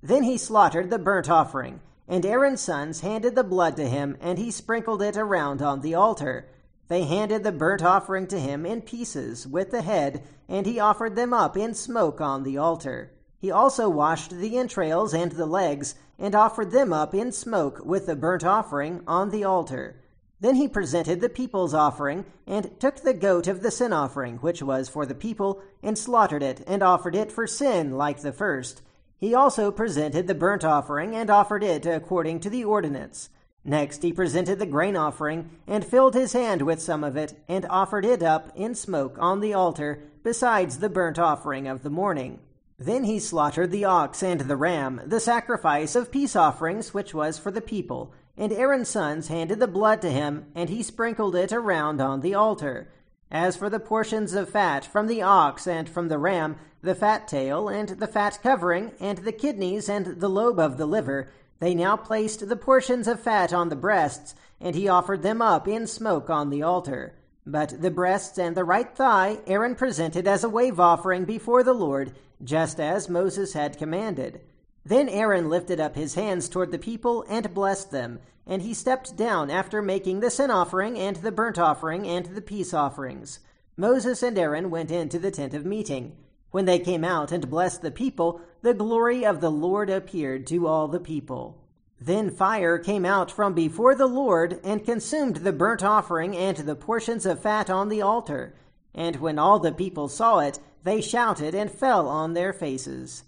Then 0.03 0.25
he 0.25 0.37
slaughtered 0.37 0.91
the 0.91 0.99
burnt 0.99 1.31
offering, 1.31 1.81
and 2.07 2.27
Aaron's 2.27 2.61
sons 2.61 3.01
handed 3.01 3.35
the 3.35 3.45
blood 3.45 3.77
to 3.77 3.89
him, 3.89 4.19
and 4.21 4.37
he 4.37 4.51
sprinkled 4.51 5.01
it 5.01 5.17
around 5.17 5.63
on 5.63 5.81
the 5.81 5.95
altar. 5.95 6.49
They 6.89 7.05
handed 7.05 7.45
the 7.45 7.53
burnt 7.53 7.83
offering 7.83 8.27
to 8.27 8.39
him 8.39 8.67
in 8.67 8.83
pieces, 8.83 9.47
with 9.47 9.71
the 9.71 9.81
head, 9.81 10.23
and 10.51 10.67
he 10.67 10.79
offered 10.79 11.17
them 11.17 11.33
up 11.33 11.57
in 11.57 11.73
smoke 11.73 12.21
on 12.21 12.43
the 12.43 12.59
altar. 12.59 13.14
He 13.45 13.51
also 13.51 13.91
washed 13.91 14.31
the 14.31 14.57
entrails 14.57 15.13
and 15.13 15.33
the 15.33 15.45
legs, 15.45 15.97
and 16.19 16.35
offered 16.35 16.71
them 16.71 16.95
up 16.95 17.15
in 17.15 17.31
smoke 17.31 17.85
with 17.85 18.07
the 18.07 18.17
burnt 18.17 18.43
offering 18.43 19.03
on 19.07 19.29
the 19.29 19.45
altar. 19.45 19.97
Then 20.41 20.55
he 20.55 20.67
presented 20.67 21.21
the 21.21 21.29
people's 21.29 21.75
offering, 21.75 22.25
and 22.47 22.81
took 22.81 23.01
the 23.01 23.13
goat 23.13 23.47
of 23.47 23.61
the 23.61 23.71
sin 23.71 23.93
offering, 23.93 24.39
which 24.39 24.63
was 24.63 24.89
for 24.89 25.05
the 25.05 25.15
people, 25.15 25.61
and 25.83 25.99
slaughtered 25.99 26.43
it, 26.43 26.65
and 26.67 26.83
offered 26.83 27.15
it 27.15 27.31
for 27.31 27.47
sin 27.47 27.99
like 27.99 28.23
the 28.23 28.33
first. 28.33 28.81
He 29.19 29.35
also 29.35 29.71
presented 29.71 30.27
the 30.27 30.35
burnt 30.35 30.65
offering, 30.65 31.15
and 31.15 31.29
offered 31.29 31.63
it 31.63 31.85
according 31.85 32.41
to 32.41 32.49
the 32.49 32.65
ordinance. 32.65 33.29
Next 33.63 34.03
he 34.03 34.11
presented 34.11 34.59
the 34.59 34.65
grain 34.65 34.97
offering, 34.97 35.51
and 35.67 35.85
filled 35.85 36.15
his 36.15 36.33
hand 36.33 36.63
with 36.63 36.81
some 36.81 37.05
of 37.05 37.15
it, 37.15 37.39
and 37.47 37.67
offered 37.69 38.07
it 38.07 38.23
up 38.23 38.51
in 38.57 38.75
smoke 38.75 39.17
on 39.19 39.41
the 39.41 39.53
altar, 39.53 40.03
besides 40.23 40.79
the 40.79 40.89
burnt 40.89 41.19
offering 41.19 41.69
of 41.69 41.83
the 41.83 41.91
morning. 41.91 42.39
Then 42.79 43.05
he 43.05 43.21
slaughtered 43.21 43.71
the 43.71 43.85
ox 43.85 44.23
and 44.23 44.41
the 44.41 44.57
ram, 44.57 45.01
the 45.07 45.21
sacrifice 45.21 45.95
of 45.95 46.11
peace 46.11 46.35
offerings, 46.35 46.93
which 46.93 47.15
was 47.15 47.39
for 47.39 47.51
the 47.51 47.61
people. 47.61 48.13
And 48.37 48.53
Aaron's 48.53 48.89
sons 48.89 49.29
handed 49.29 49.61
the 49.61 49.69
blood 49.69 50.03
to 50.03 50.11
him, 50.11 50.47
and 50.55 50.69
he 50.69 50.83
sprinkled 50.83 51.37
it 51.37 51.53
around 51.53 52.01
on 52.01 52.21
the 52.21 52.35
altar. 52.35 52.91
As 53.31 53.57
for 53.57 53.71
the 53.71 53.81
portions 53.81 54.35
of 54.35 54.51
fat 54.51 54.85
from 54.85 55.07
the 55.07 55.23
ox 55.23 55.67
and 55.67 55.89
from 55.89 56.09
the 56.09 56.19
ram, 56.19 56.57
the 56.83 56.95
fat 56.95 57.29
tail 57.29 57.69
and 57.69 57.91
the 57.91 58.09
fat 58.09 58.41
covering, 58.43 58.93
and 58.99 59.19
the 59.19 59.33
kidneys 59.33 59.89
and 59.89 60.21
the 60.21 60.29
lobe 60.29 60.59
of 60.59 60.77
the 60.77 60.87
liver, 60.87 61.31
they 61.61 61.75
now 61.75 61.97
placed 61.97 62.49
the 62.49 62.57
portions 62.57 63.07
of 63.07 63.21
fat 63.21 63.53
on 63.53 63.69
the 63.69 63.77
breasts, 63.77 64.35
and 64.61 64.75
he 64.75 64.89
offered 64.89 65.23
them 65.23 65.41
up 65.41 65.69
in 65.69 65.87
smoke 65.87 66.29
on 66.29 66.51
the 66.51 66.63
altar. 66.63 67.15
But 67.47 67.83
the 67.83 67.91
breasts 67.91 68.39
and 68.39 68.57
the 68.57 68.65
right 68.65 68.95
thigh 68.97 69.39
Aaron 69.47 69.75
presented 69.75 70.27
as 70.27 70.45
a 70.45 70.49
wave 70.49 70.81
offering 70.81 71.25
before 71.25 71.63
the 71.63 71.75
Lord, 71.75 72.15
just 72.43 72.81
as 72.81 73.09
Moses 73.09 73.53
had 73.53 73.77
commanded. 73.77 74.41
Then 74.85 75.09
Aaron 75.09 75.51
lifted 75.51 75.81
up 75.81 75.95
his 75.95 76.15
hands 76.15 76.49
toward 76.49 76.71
the 76.71 76.79
people 76.79 77.25
and 77.29 77.53
blessed 77.53 77.91
them, 77.91 78.21
and 78.47 78.63
he 78.63 78.75
stepped 78.75 79.17
down 79.17 79.51
after 79.51 79.83
making 79.83 80.21
the 80.21 80.31
sin 80.31 80.51
offering 80.51 80.99
and 80.99 81.17
the 81.17 81.33
burnt 81.33 81.59
offering 81.59 82.07
and 82.07 82.27
the 82.27 82.43
peace 82.43 82.75
offerings. 82.75 83.41
Moses 83.77 84.23
and 84.23 84.39
Aaron 84.39 84.71
went 84.71 84.91
into 84.91 85.19
the 85.19 85.31
tent 85.31 85.55
of 85.55 85.65
meeting. 85.65 86.17
When 86.51 86.67
they 86.67 86.79
came 86.79 87.05
out 87.05 87.33
and 87.33 87.51
blessed 87.51 87.83
the 87.83 87.91
people, 87.91 88.41
the 88.63 88.75
glory 88.75 89.25
of 89.27 89.41
the 89.41 89.51
Lord 89.51 89.91
appeared 89.91 90.47
to 90.47 90.67
all 90.67 90.89
the 90.89 91.01
people. 91.01 91.64
Then 92.05 92.31
fire 92.31 92.77
came 92.77 93.07
out 93.07 93.31
from 93.31 93.55
before 93.55 93.95
the 93.95 94.07
Lord 94.07 94.61
and 94.63 94.85
consumed 94.85 95.37
the 95.37 95.55
burnt 95.55 95.83
offering 95.83 96.37
and 96.37 96.59
the 96.59 96.77
portions 96.77 97.25
of 97.25 97.41
fat 97.41 97.71
on 97.71 97.89
the 97.89 98.03
altar. 98.03 98.55
And 98.95 99.17
when 99.17 99.39
all 99.39 99.59
the 99.59 99.73
people 99.73 100.09
saw 100.09 100.41
it, 100.41 100.59
they 100.83 101.01
shouted 101.01 101.55
and 101.55 101.71
fell 101.71 102.07
on 102.07 102.35
their 102.35 102.53
faces. 102.53 103.25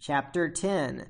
Chapter 0.00 0.48
10 0.48 1.04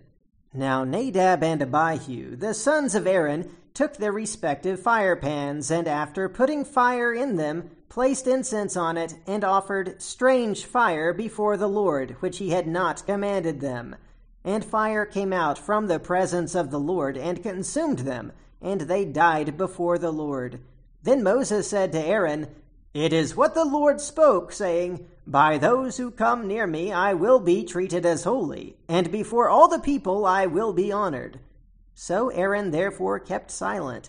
Now 0.52 0.82
Nadab 0.82 1.44
and 1.44 1.62
Abihu, 1.62 2.34
the 2.34 2.52
sons 2.52 2.96
of 2.96 3.06
Aaron, 3.06 3.48
took 3.74 3.98
their 3.98 4.10
respective 4.10 4.80
fire 4.80 5.14
pans, 5.14 5.70
and 5.70 5.86
after 5.86 6.28
putting 6.28 6.64
fire 6.64 7.14
in 7.14 7.36
them, 7.36 7.70
placed 7.88 8.26
incense 8.26 8.76
on 8.76 8.96
it, 8.96 9.14
and 9.24 9.44
offered 9.44 10.02
strange 10.02 10.64
fire 10.64 11.12
before 11.12 11.56
the 11.56 11.68
Lord, 11.68 12.16
which 12.18 12.38
he 12.38 12.50
had 12.50 12.66
not 12.66 13.06
commanded 13.06 13.60
them. 13.60 13.94
And 14.48 14.64
fire 14.64 15.04
came 15.04 15.34
out 15.34 15.58
from 15.58 15.88
the 15.88 16.00
presence 16.00 16.54
of 16.54 16.70
the 16.70 16.80
Lord 16.80 17.18
and 17.18 17.42
consumed 17.42 17.98
them, 17.98 18.32
and 18.62 18.80
they 18.80 19.04
died 19.04 19.58
before 19.58 19.98
the 19.98 20.10
Lord. 20.10 20.60
Then 21.02 21.22
Moses 21.22 21.68
said 21.68 21.92
to 21.92 22.00
Aaron, 22.00 22.46
It 22.94 23.12
is 23.12 23.36
what 23.36 23.52
the 23.52 23.66
Lord 23.66 24.00
spoke, 24.00 24.52
saying, 24.52 25.06
By 25.26 25.58
those 25.58 25.98
who 25.98 26.10
come 26.10 26.48
near 26.48 26.66
me 26.66 26.90
I 26.90 27.12
will 27.12 27.40
be 27.40 27.62
treated 27.62 28.06
as 28.06 28.24
holy, 28.24 28.78
and 28.88 29.12
before 29.12 29.50
all 29.50 29.68
the 29.68 29.78
people 29.78 30.24
I 30.24 30.46
will 30.46 30.72
be 30.72 30.90
honored. 30.90 31.40
So 31.92 32.30
Aaron 32.30 32.70
therefore 32.70 33.18
kept 33.18 33.50
silent. 33.50 34.08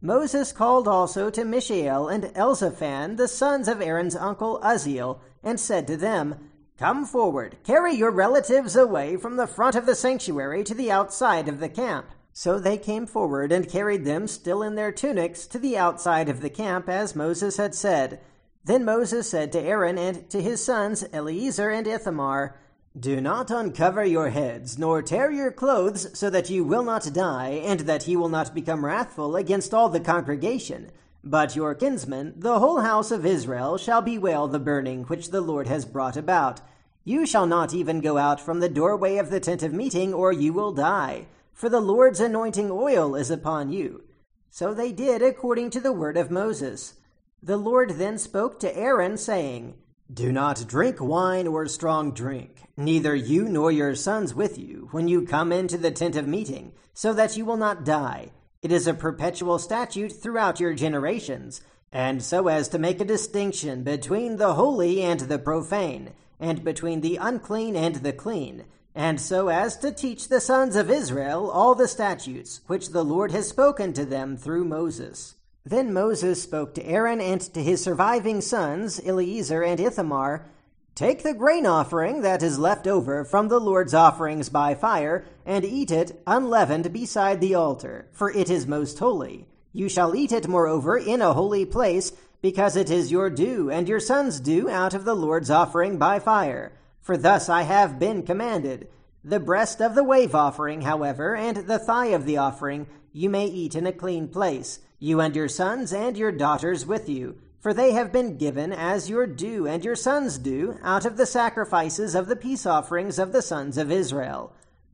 Moses 0.00 0.52
called 0.52 0.86
also 0.86 1.28
to 1.30 1.44
Mishael 1.44 2.06
and 2.06 2.22
Elzaphan, 2.36 3.16
the 3.16 3.26
sons 3.26 3.66
of 3.66 3.82
Aaron's 3.82 4.14
uncle 4.14 4.60
Uzziel, 4.62 5.18
and 5.42 5.58
said 5.58 5.88
to 5.88 5.96
them, 5.96 6.51
Come 6.82 7.04
forward, 7.04 7.58
carry 7.62 7.94
your 7.94 8.10
relatives 8.10 8.74
away 8.74 9.16
from 9.16 9.36
the 9.36 9.46
front 9.46 9.76
of 9.76 9.86
the 9.86 9.94
sanctuary 9.94 10.64
to 10.64 10.74
the 10.74 10.90
outside 10.90 11.46
of 11.46 11.60
the 11.60 11.68
camp. 11.68 12.06
So 12.32 12.58
they 12.58 12.76
came 12.76 13.06
forward 13.06 13.52
and 13.52 13.68
carried 13.68 14.04
them 14.04 14.26
still 14.26 14.64
in 14.64 14.74
their 14.74 14.90
tunics 14.90 15.46
to 15.46 15.60
the 15.60 15.78
outside 15.78 16.28
of 16.28 16.40
the 16.40 16.50
camp, 16.50 16.88
as 16.88 17.14
Moses 17.14 17.56
had 17.56 17.76
said. 17.76 18.18
Then 18.64 18.84
Moses 18.84 19.30
said 19.30 19.52
to 19.52 19.60
Aaron 19.60 19.96
and 19.96 20.28
to 20.30 20.42
his 20.42 20.64
sons 20.64 21.04
Eleazar 21.12 21.70
and 21.70 21.86
Ithamar, 21.86 22.58
Do 22.98 23.20
not 23.20 23.52
uncover 23.52 24.04
your 24.04 24.30
heads, 24.30 24.76
nor 24.76 25.02
tear 25.02 25.30
your 25.30 25.52
clothes, 25.52 26.08
so 26.18 26.30
that 26.30 26.50
you 26.50 26.64
will 26.64 26.82
not 26.82 27.14
die, 27.14 27.62
and 27.64 27.78
that 27.82 28.02
he 28.02 28.16
will 28.16 28.28
not 28.28 28.56
become 28.56 28.84
wrathful 28.84 29.36
against 29.36 29.72
all 29.72 29.88
the 29.88 30.00
congregation. 30.00 30.90
But 31.22 31.54
your 31.54 31.76
kinsmen, 31.76 32.34
the 32.38 32.58
whole 32.58 32.80
house 32.80 33.12
of 33.12 33.24
Israel, 33.24 33.78
shall 33.78 34.02
bewail 34.02 34.48
the 34.48 34.58
burning 34.58 35.04
which 35.04 35.30
the 35.30 35.40
Lord 35.40 35.68
has 35.68 35.84
brought 35.84 36.16
about. 36.16 36.60
You 37.04 37.26
shall 37.26 37.46
not 37.46 37.74
even 37.74 38.00
go 38.00 38.18
out 38.18 38.40
from 38.40 38.60
the 38.60 38.68
doorway 38.68 39.16
of 39.16 39.30
the 39.30 39.40
tent 39.40 39.62
of 39.62 39.72
meeting, 39.72 40.14
or 40.14 40.32
you 40.32 40.52
will 40.52 40.72
die 40.72 41.26
for 41.52 41.68
the 41.68 41.80
Lord's 41.80 42.20
anointing 42.20 42.70
oil 42.70 43.14
is 43.14 43.30
upon 43.30 43.70
you. 43.70 44.02
So 44.50 44.74
they 44.74 44.92
did 44.92 45.22
according 45.22 45.70
to 45.70 45.80
the 45.80 45.92
word 45.92 46.16
of 46.16 46.30
Moses. 46.30 46.94
The 47.42 47.56
Lord 47.56 47.90
then 47.90 48.18
spoke 48.18 48.58
to 48.60 48.76
Aaron, 48.76 49.16
saying, 49.16 49.74
Do 50.12 50.32
not 50.32 50.66
drink 50.66 50.96
wine 51.00 51.46
or 51.46 51.66
strong 51.66 52.12
drink, 52.12 52.62
neither 52.76 53.14
you 53.14 53.48
nor 53.48 53.70
your 53.70 53.94
sons 53.94 54.34
with 54.34 54.58
you, 54.58 54.88
when 54.90 55.08
you 55.08 55.24
come 55.24 55.52
into 55.52 55.78
the 55.78 55.90
tent 55.90 56.16
of 56.16 56.26
meeting, 56.26 56.72
so 56.94 57.12
that 57.12 57.36
you 57.36 57.44
will 57.44 57.56
not 57.56 57.84
die. 57.84 58.32
It 58.60 58.72
is 58.72 58.86
a 58.86 58.94
perpetual 58.94 59.58
statute 59.58 60.12
throughout 60.12 60.60
your 60.60 60.74
generations, 60.74 61.62
and 61.92 62.22
so 62.22 62.48
as 62.48 62.68
to 62.68 62.78
make 62.78 63.00
a 63.00 63.04
distinction 63.04 63.82
between 63.82 64.36
the 64.36 64.54
holy 64.54 65.02
and 65.02 65.20
the 65.20 65.38
profane, 65.38 66.10
and 66.42 66.62
between 66.62 67.00
the 67.00 67.16
unclean 67.16 67.74
and 67.74 67.96
the 67.96 68.12
clean 68.12 68.64
and 68.94 69.20
so 69.20 69.48
as 69.48 69.76
to 69.78 69.90
teach 69.90 70.28
the 70.28 70.40
sons 70.40 70.76
of 70.76 70.90
Israel 70.90 71.50
all 71.50 71.74
the 71.74 71.88
statutes 71.88 72.60
which 72.66 72.90
the 72.90 73.04
Lord 73.04 73.32
has 73.32 73.48
spoken 73.48 73.92
to 73.94 74.04
them 74.04 74.36
through 74.36 74.64
Moses. 74.64 75.36
Then 75.64 75.92
Moses 75.92 76.42
spoke 76.42 76.74
to 76.74 76.86
Aaron 76.86 77.20
and 77.20 77.40
to 77.40 77.62
his 77.62 77.82
surviving 77.82 78.40
sons, 78.40 79.00
Eleazar 79.04 79.62
and 79.62 79.80
Ithamar, 79.80 80.46
Take 80.94 81.22
the 81.22 81.32
grain 81.32 81.64
offering 81.64 82.20
that 82.20 82.42
is 82.42 82.58
left 82.58 82.86
over 82.86 83.24
from 83.24 83.48
the 83.48 83.60
Lord's 83.60 83.94
offerings 83.94 84.50
by 84.50 84.74
fire, 84.74 85.24
and 85.46 85.64
eat 85.64 85.90
it 85.90 86.20
unleavened 86.26 86.92
beside 86.92 87.40
the 87.40 87.54
altar, 87.54 88.08
for 88.12 88.30
it 88.30 88.50
is 88.50 88.66
most 88.66 88.98
holy. 88.98 89.46
You 89.72 89.88
shall 89.88 90.14
eat 90.14 90.32
it, 90.32 90.48
moreover, 90.48 90.98
in 90.98 91.22
a 91.22 91.32
holy 91.32 91.64
place, 91.64 92.12
because 92.42 92.76
it 92.76 92.90
is 92.90 93.12
your 93.12 93.30
due 93.30 93.70
and 93.70 93.88
your 93.88 94.00
sons' 94.00 94.40
due 94.40 94.68
out 94.68 94.92
of 94.92 95.04
the 95.04 95.14
Lord's 95.14 95.50
offering 95.50 95.96
by 95.96 96.18
fire. 96.18 96.72
For 97.00 97.16
thus 97.16 97.48
I 97.48 97.62
have 97.62 97.98
been 97.98 98.24
commanded. 98.24 98.88
The 99.24 99.40
breast 99.40 99.80
of 99.80 99.94
the 99.94 100.02
wave 100.02 100.34
offering, 100.34 100.82
however, 100.82 101.36
and 101.36 101.68
the 101.68 101.78
thigh 101.78 102.06
of 102.06 102.26
the 102.26 102.36
offering, 102.36 102.88
you 103.12 103.30
may 103.30 103.46
eat 103.46 103.76
in 103.76 103.86
a 103.86 103.92
clean 103.92 104.26
place, 104.26 104.80
you 104.98 105.20
and 105.20 105.34
your 105.36 105.48
sons 105.48 105.92
and 105.92 106.16
your 106.16 106.32
daughters 106.32 106.84
with 106.84 107.08
you, 107.08 107.38
for 107.60 107.72
they 107.72 107.92
have 107.92 108.12
been 108.12 108.36
given 108.36 108.72
as 108.72 109.08
your 109.08 109.26
due 109.26 109.68
and 109.68 109.84
your 109.84 109.94
sons' 109.94 110.38
due 110.38 110.76
out 110.82 111.04
of 111.04 111.16
the 111.16 111.26
sacrifices 111.26 112.16
of 112.16 112.26
the 112.26 112.36
peace 112.36 112.66
offerings 112.66 113.20
of 113.20 113.32
the 113.32 113.42
sons 113.42 113.78
of 113.78 113.92
Israel. 113.92 114.52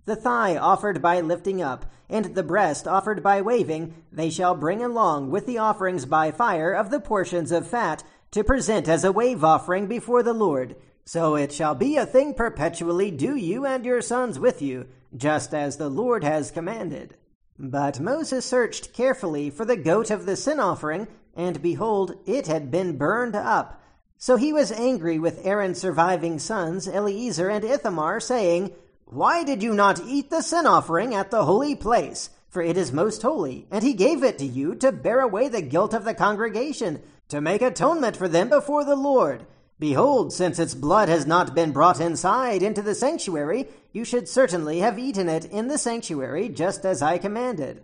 The 0.09 0.17
thigh 0.17 0.57
offered 0.57 1.03
by 1.03 1.21
lifting 1.21 1.61
up, 1.61 1.85
and 2.09 2.35
the 2.35 2.43
breast 2.43 2.88
offered 2.88 3.23
by 3.23 3.43
waving, 3.43 3.93
they 4.11 4.31
shall 4.31 4.55
bring 4.55 4.83
along 4.83 5.31
with 5.31 5.45
the 5.45 5.59
offerings 5.59 6.07
by 6.07 6.31
fire 6.31 6.73
of 6.73 6.88
the 6.88 6.99
portions 6.99 7.53
of 7.53 7.69
fat, 7.69 8.03
to 8.31 8.43
present 8.43 8.88
as 8.88 9.05
a 9.05 9.12
wave 9.12 9.45
offering 9.45 9.87
before 9.87 10.23
the 10.23 10.33
Lord. 10.33 10.77
So 11.05 11.35
it 11.35 11.53
shall 11.53 11.75
be 11.75 11.99
a 11.99 12.07
thing 12.07 12.33
perpetually 12.33 13.11
due 13.11 13.37
you 13.37 13.67
and 13.67 13.85
your 13.85 14.00
sons 14.00 14.38
with 14.38 14.62
you, 14.62 14.87
just 15.15 15.53
as 15.53 15.77
the 15.77 15.91
Lord 15.91 16.25
has 16.25 16.50
commanded. 16.50 17.19
But 17.59 18.00
Moses 18.00 18.47
searched 18.47 18.95
carefully 18.95 19.50
for 19.50 19.67
the 19.67 19.77
goat 19.77 20.11
of 20.11 20.25
the 20.25 20.37
sin 20.37 20.59
offering, 20.59 21.07
and 21.37 21.61
behold, 21.61 22.17
it 22.25 22.47
had 22.47 22.71
been 22.71 22.97
burned 22.97 23.37
up. 23.37 23.83
So 24.17 24.37
he 24.37 24.55
was 24.55 24.73
angry 24.73 25.19
with 25.19 25.45
Aaron's 25.45 25.79
surviving 25.79 26.38
sons, 26.38 26.88
Eleazar 26.88 27.50
and 27.50 27.62
Ithamar, 27.62 28.21
saying, 28.21 28.73
Why 29.11 29.43
did 29.43 29.62
you 29.62 29.73
not 29.73 30.03
eat 30.05 30.29
the 30.29 30.43
sin 30.43 30.67
offering 30.67 31.15
at 31.15 31.31
the 31.31 31.47
holy 31.47 31.75
place? 31.75 32.29
For 32.50 32.61
it 32.61 32.77
is 32.77 32.93
most 32.93 33.23
holy, 33.23 33.67
and 33.71 33.83
he 33.83 33.95
gave 33.95 34.23
it 34.23 34.37
to 34.38 34.45
you 34.45 34.75
to 34.77 34.93
bear 34.93 35.21
away 35.21 35.49
the 35.49 35.62
guilt 35.62 35.95
of 35.95 36.05
the 36.05 36.12
congregation, 36.12 37.00
to 37.29 37.41
make 37.41 37.62
atonement 37.62 38.19
for 38.19 38.29
them 38.29 38.50
before 38.50 38.85
the 38.85 38.97
Lord. 38.97 39.47
Behold, 39.79 40.35
since 40.35 40.59
its 40.59 40.75
blood 40.75 41.09
has 41.09 41.27
not 41.27 41.55
been 41.55 41.73
brought 41.73 42.03
inside 42.03 42.62
into 42.62 42.83
the 42.83 42.95
sanctuary, 42.95 43.69
you 43.93 44.05
should 44.05 44.29
certainly 44.29 44.81
have 44.81 44.99
eaten 44.99 45.27
it 45.27 45.47
in 45.47 45.69
the 45.69 45.79
sanctuary, 45.79 46.50
just 46.50 46.85
as 46.85 47.00
I 47.00 47.17
commanded. 47.17 47.83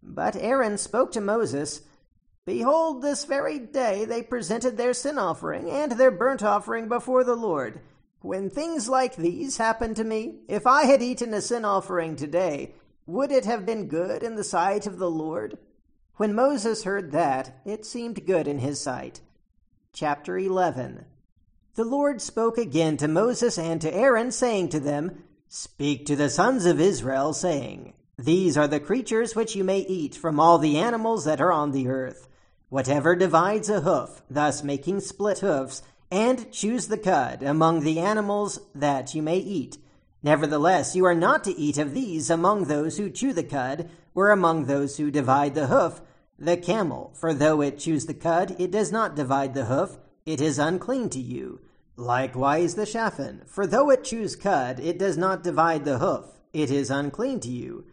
But 0.00 0.36
Aaron 0.36 0.78
spoke 0.78 1.10
to 1.12 1.20
Moses, 1.20 1.80
Behold, 2.46 3.02
this 3.02 3.24
very 3.24 3.58
day 3.58 4.04
they 4.04 4.22
presented 4.22 4.76
their 4.76 4.94
sin 4.94 5.18
offering 5.18 5.68
and 5.68 5.92
their 5.92 6.12
burnt 6.12 6.44
offering 6.44 6.86
before 6.86 7.24
the 7.24 7.36
Lord. 7.36 7.80
When 8.22 8.50
things 8.50 8.88
like 8.88 9.16
these 9.16 9.58
happen 9.58 9.94
to 9.94 10.04
me, 10.04 10.40
if 10.48 10.66
I 10.66 10.84
had 10.84 11.02
eaten 11.02 11.34
a 11.34 11.40
sin 11.40 11.64
offering 11.64 12.16
today, 12.16 12.74
would 13.06 13.30
it 13.30 13.44
have 13.44 13.66
been 13.66 13.88
good 13.88 14.22
in 14.22 14.36
the 14.36 14.44
sight 14.44 14.86
of 14.86 14.98
the 14.98 15.10
Lord? 15.10 15.58
When 16.16 16.34
Moses 16.34 16.84
heard 16.84 17.12
that, 17.12 17.60
it 17.64 17.84
seemed 17.84 18.26
good 18.26 18.48
in 18.48 18.58
his 18.58 18.80
sight. 18.80 19.20
Chapter 19.92 20.38
11 20.38 21.04
the 21.74 21.84
Lord 21.86 22.20
spoke 22.20 22.58
again 22.58 22.98
to 22.98 23.08
Moses 23.08 23.56
and 23.56 23.80
to 23.80 23.94
Aaron, 23.94 24.30
saying 24.30 24.68
to 24.70 24.80
them, 24.80 25.22
Speak 25.48 26.04
to 26.04 26.14
the 26.14 26.28
sons 26.28 26.66
of 26.66 26.78
Israel, 26.78 27.32
saying, 27.32 27.94
These 28.18 28.58
are 28.58 28.68
the 28.68 28.78
creatures 28.78 29.34
which 29.34 29.56
you 29.56 29.64
may 29.64 29.78
eat 29.78 30.14
from 30.14 30.38
all 30.38 30.58
the 30.58 30.76
animals 30.76 31.24
that 31.24 31.40
are 31.40 31.50
on 31.50 31.72
the 31.72 31.88
earth. 31.88 32.28
Whatever 32.68 33.16
divides 33.16 33.70
a 33.70 33.80
hoof, 33.80 34.20
thus 34.28 34.62
making 34.62 35.00
split 35.00 35.38
hoofs, 35.38 35.82
and 36.12 36.52
chews 36.52 36.88
the 36.88 36.98
cud 36.98 37.42
among 37.42 37.80
the 37.80 37.98
animals 37.98 38.60
that 38.74 39.14
you 39.14 39.22
may 39.22 39.38
eat. 39.38 39.78
Nevertheless, 40.22 40.94
you 40.94 41.06
are 41.06 41.14
not 41.14 41.42
to 41.44 41.58
eat 41.58 41.78
of 41.78 41.94
these 41.94 42.28
among 42.28 42.64
those 42.64 42.98
who 42.98 43.08
chew 43.08 43.32
the 43.32 43.42
cud, 43.42 43.88
or 44.14 44.30
among 44.30 44.66
those 44.66 44.98
who 44.98 45.10
divide 45.10 45.54
the 45.54 45.68
hoof, 45.68 46.02
the 46.38 46.58
camel, 46.58 47.12
for 47.14 47.32
though 47.32 47.62
it 47.62 47.78
chews 47.78 48.04
the 48.04 48.12
cud, 48.12 48.54
it 48.58 48.70
does 48.70 48.92
not 48.92 49.16
divide 49.16 49.54
the 49.54 49.64
hoof, 49.64 49.96
it 50.26 50.38
is 50.42 50.58
unclean 50.58 51.08
to 51.08 51.18
you. 51.18 51.60
Likewise 51.96 52.74
the 52.74 52.84
shaphan, 52.84 53.46
for 53.46 53.66
though 53.66 53.88
it 53.88 54.04
chews 54.04 54.36
cud, 54.36 54.80
it 54.80 54.98
does 54.98 55.16
not 55.16 55.42
divide 55.42 55.86
the 55.86 55.98
hoof, 55.98 56.26
it 56.52 56.70
is 56.70 56.90
unclean 56.90 57.40
to 57.40 57.48
you. 57.48 57.86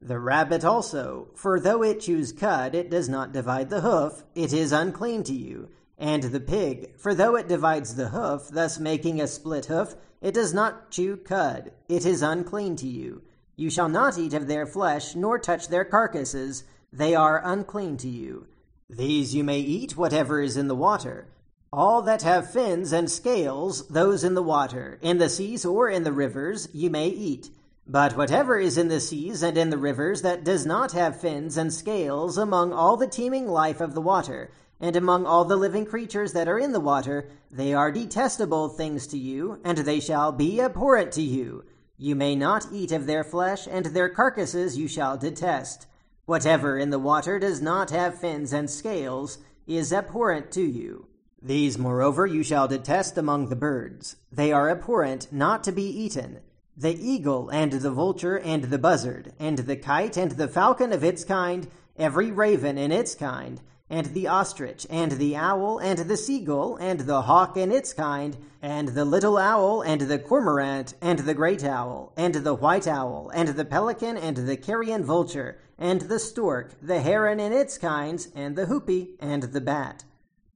The 0.00 0.20
rabbit 0.20 0.64
also, 0.64 1.26
for 1.34 1.58
though 1.58 1.82
it 1.82 2.02
chews 2.02 2.32
cud, 2.32 2.76
it 2.76 2.88
does 2.88 3.08
not 3.08 3.32
divide 3.32 3.68
the 3.68 3.80
hoof, 3.80 4.22
it 4.36 4.52
is 4.52 4.70
unclean 4.70 5.24
to 5.24 5.34
you. 5.34 5.70
And 6.02 6.24
the 6.24 6.40
pig, 6.40 6.98
for 6.98 7.14
though 7.14 7.36
it 7.36 7.46
divides 7.46 7.94
the 7.94 8.08
hoof, 8.08 8.48
thus 8.48 8.80
making 8.80 9.20
a 9.20 9.28
split 9.28 9.66
hoof, 9.66 9.94
it 10.20 10.34
does 10.34 10.52
not 10.52 10.90
chew 10.90 11.16
cud, 11.16 11.70
it 11.88 12.04
is 12.04 12.22
unclean 12.22 12.74
to 12.76 12.88
you. 12.88 13.22
You 13.54 13.70
shall 13.70 13.88
not 13.88 14.18
eat 14.18 14.34
of 14.34 14.48
their 14.48 14.66
flesh, 14.66 15.14
nor 15.14 15.38
touch 15.38 15.68
their 15.68 15.84
carcasses, 15.84 16.64
they 16.92 17.14
are 17.14 17.40
unclean 17.44 17.98
to 17.98 18.08
you. 18.08 18.48
These 18.90 19.32
you 19.32 19.44
may 19.44 19.60
eat 19.60 19.96
whatever 19.96 20.40
is 20.40 20.56
in 20.56 20.66
the 20.66 20.74
water. 20.74 21.28
All 21.72 22.02
that 22.02 22.22
have 22.22 22.50
fins 22.50 22.92
and 22.92 23.08
scales, 23.08 23.86
those 23.86 24.24
in 24.24 24.34
the 24.34 24.42
water, 24.42 24.98
in 25.02 25.18
the 25.18 25.28
seas 25.28 25.64
or 25.64 25.88
in 25.88 26.02
the 26.02 26.10
rivers, 26.10 26.68
you 26.72 26.90
may 26.90 27.06
eat. 27.06 27.50
But 27.86 28.16
whatever 28.16 28.58
is 28.58 28.76
in 28.76 28.88
the 28.88 28.98
seas 28.98 29.40
and 29.40 29.56
in 29.56 29.70
the 29.70 29.78
rivers 29.78 30.22
that 30.22 30.42
does 30.42 30.66
not 30.66 30.92
have 30.92 31.20
fins 31.20 31.56
and 31.56 31.72
scales 31.72 32.38
among 32.38 32.72
all 32.72 32.96
the 32.96 33.06
teeming 33.06 33.46
life 33.46 33.80
of 33.80 33.94
the 33.94 34.00
water, 34.00 34.50
and 34.82 34.96
among 34.96 35.24
all 35.24 35.44
the 35.44 35.56
living 35.56 35.86
creatures 35.86 36.32
that 36.32 36.48
are 36.48 36.58
in 36.58 36.72
the 36.72 36.80
water, 36.80 37.30
they 37.50 37.72
are 37.72 37.92
detestable 37.92 38.68
things 38.68 39.06
to 39.06 39.16
you, 39.16 39.60
and 39.64 39.78
they 39.78 40.00
shall 40.00 40.32
be 40.32 40.60
abhorrent 40.60 41.12
to 41.12 41.22
you. 41.22 41.64
You 41.96 42.16
may 42.16 42.34
not 42.34 42.66
eat 42.72 42.90
of 42.90 43.06
their 43.06 43.22
flesh, 43.22 43.68
and 43.70 43.86
their 43.86 44.08
carcasses 44.08 44.76
you 44.76 44.88
shall 44.88 45.16
detest. 45.16 45.86
Whatever 46.24 46.76
in 46.78 46.90
the 46.90 46.98
water 46.98 47.38
does 47.38 47.62
not 47.62 47.90
have 47.90 48.18
fins 48.18 48.52
and 48.52 48.68
scales 48.68 49.38
is 49.68 49.92
abhorrent 49.92 50.50
to 50.52 50.62
you. 50.62 51.06
These, 51.40 51.78
moreover, 51.78 52.26
you 52.26 52.42
shall 52.42 52.66
detest 52.66 53.16
among 53.16 53.48
the 53.48 53.56
birds. 53.56 54.16
They 54.32 54.52
are 54.52 54.68
abhorrent, 54.68 55.32
not 55.32 55.62
to 55.64 55.72
be 55.72 55.84
eaten. 55.84 56.40
the 56.76 56.96
eagle 56.98 57.50
and 57.50 57.72
the 57.72 57.90
vulture 57.90 58.38
and 58.38 58.64
the 58.64 58.78
buzzard, 58.78 59.32
and 59.38 59.58
the 59.58 59.76
kite 59.76 60.16
and 60.16 60.32
the 60.32 60.48
falcon 60.48 60.92
of 60.92 61.04
its 61.04 61.22
kind, 61.22 61.68
every 61.96 62.32
raven 62.32 62.78
in 62.78 62.90
its 62.90 63.14
kind, 63.14 63.60
and 63.92 64.06
the 64.14 64.26
ostrich, 64.26 64.86
and 64.88 65.12
the 65.12 65.36
owl, 65.36 65.78
and 65.78 65.98
the 65.98 66.16
seagull, 66.16 66.76
and 66.76 67.00
the 67.00 67.20
hawk 67.22 67.58
in 67.58 67.70
its 67.70 67.92
kind, 67.92 68.38
and 68.62 68.88
the 68.88 69.04
little 69.04 69.36
owl, 69.36 69.82
and 69.82 70.00
the 70.00 70.18
cormorant, 70.18 70.94
and 71.02 71.18
the 71.20 71.34
great 71.34 71.62
owl, 71.62 72.10
and 72.16 72.36
the 72.36 72.54
white 72.54 72.88
owl, 72.88 73.30
and 73.34 73.50
the 73.50 73.66
pelican, 73.66 74.16
and 74.16 74.38
the 74.38 74.56
carrion 74.56 75.04
vulture, 75.04 75.58
and 75.76 76.00
the 76.02 76.18
stork, 76.18 76.72
the 76.80 77.02
heron 77.02 77.38
in 77.38 77.52
its 77.52 77.76
kinds, 77.76 78.28
and 78.34 78.56
the 78.56 78.64
hoopoe, 78.64 79.08
and 79.20 79.42
the 79.42 79.60
bat. 79.60 80.04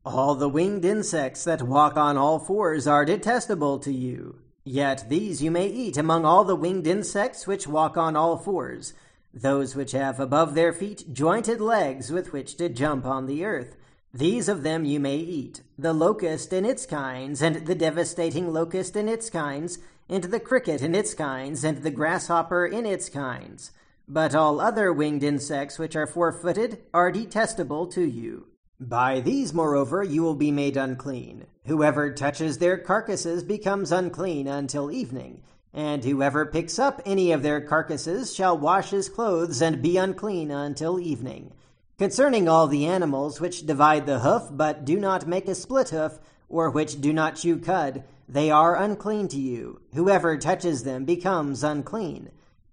All 0.03 0.35
the 0.35 0.49
winged 0.49 0.87
insects 0.87 1.45
that 1.45 1.61
walk 1.61 1.99
on 1.99 2.17
all 2.17 2.39
fours 2.39 2.87
are 2.87 3.05
detestable 3.05 3.79
to 3.81 3.93
you. 3.93 4.39
Yet 4.65 5.11
these 5.11 5.43
you 5.43 5.51
may 5.51 5.67
eat 5.67 5.99
among 5.99 6.25
all 6.25 6.45
the 6.45 6.57
winged 6.57 6.87
insects 6.87 7.47
which 7.47 7.69
walk 7.69 7.99
on 7.99 8.17
all 8.17 8.39
fours 8.39 8.95
those 9.37 9.77
which 9.77 9.93
have 9.93 10.19
above 10.19 10.55
their 10.55 10.73
feet 10.73 11.13
jointed 11.13 11.61
legs 11.61 12.11
with 12.11 12.33
which 12.33 12.57
to 12.57 12.69
jump 12.69 13.05
on 13.05 13.27
the 13.27 13.45
earth. 13.45 13.77
These 14.15 14.49
of 14.49 14.63
them 14.63 14.87
you 14.87 14.99
may 14.99 15.17
eat 15.17 15.61
the 15.79 15.93
locust 15.93 16.55
in 16.55 16.65
its 16.65 16.87
kinds, 16.87 17.43
and 17.43 17.67
the 17.67 17.75
devastating 17.75 18.51
locust 18.51 18.97
in 18.97 19.09
its 19.09 19.29
kinds, 19.29 19.79
and 20.09 20.25
the 20.25 20.41
cricket 20.41 20.81
in 20.81 20.95
its 20.95 21.13
kinds, 21.13 21.65
and 21.65 21.83
the 21.83 21.91
grasshopper 21.91 22.65
in 22.65 22.87
its 22.87 23.11
kinds. 23.11 23.73
But 24.09 24.35
all 24.35 24.59
other 24.59 24.91
winged 24.91 25.23
insects 25.23 25.79
which 25.79 25.97
are 25.97 26.07
four 26.07 26.33
footed 26.33 26.79
are 26.95 27.13
detestable 27.13 27.89
to 27.89 28.03
you. 28.03 28.47
By 28.81 29.21
these, 29.21 29.53
moreover, 29.53 30.03
you 30.03 30.23
will 30.23 30.35
be 30.35 30.51
made 30.51 30.77
unclean. 30.77 31.47
Whoever 31.67 32.13
touches 32.13 32.59
their 32.59 32.79
carcasses 32.79 33.43
becomes 33.43 33.93
unclean 33.93 34.47
until 34.47 34.91
evening. 34.91 35.43
And 35.77 36.03
whoever 36.03 36.47
picks 36.47 36.79
up 36.79 37.03
any 37.05 37.33
of 37.33 37.43
their 37.43 37.61
carcasses 37.61 38.35
shall 38.35 38.57
wash 38.57 38.91
his 38.91 39.11
clothes 39.11 39.61
and 39.61 39.83
be 39.83 39.99
unclean 39.99 40.51
until 40.51 40.99
evening. 40.99 41.53
Concerning 41.99 42.49
all 42.49 42.67
the 42.67 42.87
animals 42.87 43.43
which 43.43 43.67
divide 43.67 44.07
the 44.07 44.21
hoof, 44.21 44.49
but 44.51 44.87
do 44.87 44.99
not 44.99 45.27
make 45.27 45.47
a 45.47 45.55
split 45.55 45.91
hoof, 45.91 46.19
or 46.49 46.71
which 46.71 47.03
do 47.03 47.13
not 47.13 47.37
chew 47.37 47.59
cud, 47.59 48.05
they 48.27 48.51
are 48.51 48.75
unclean 48.75 49.29
to 49.29 49.39
you. 49.39 49.83
Whoever 49.93 50.39
touches 50.39 50.85
them 50.85 51.05
becomes 51.05 51.63
unclean. 51.63 52.31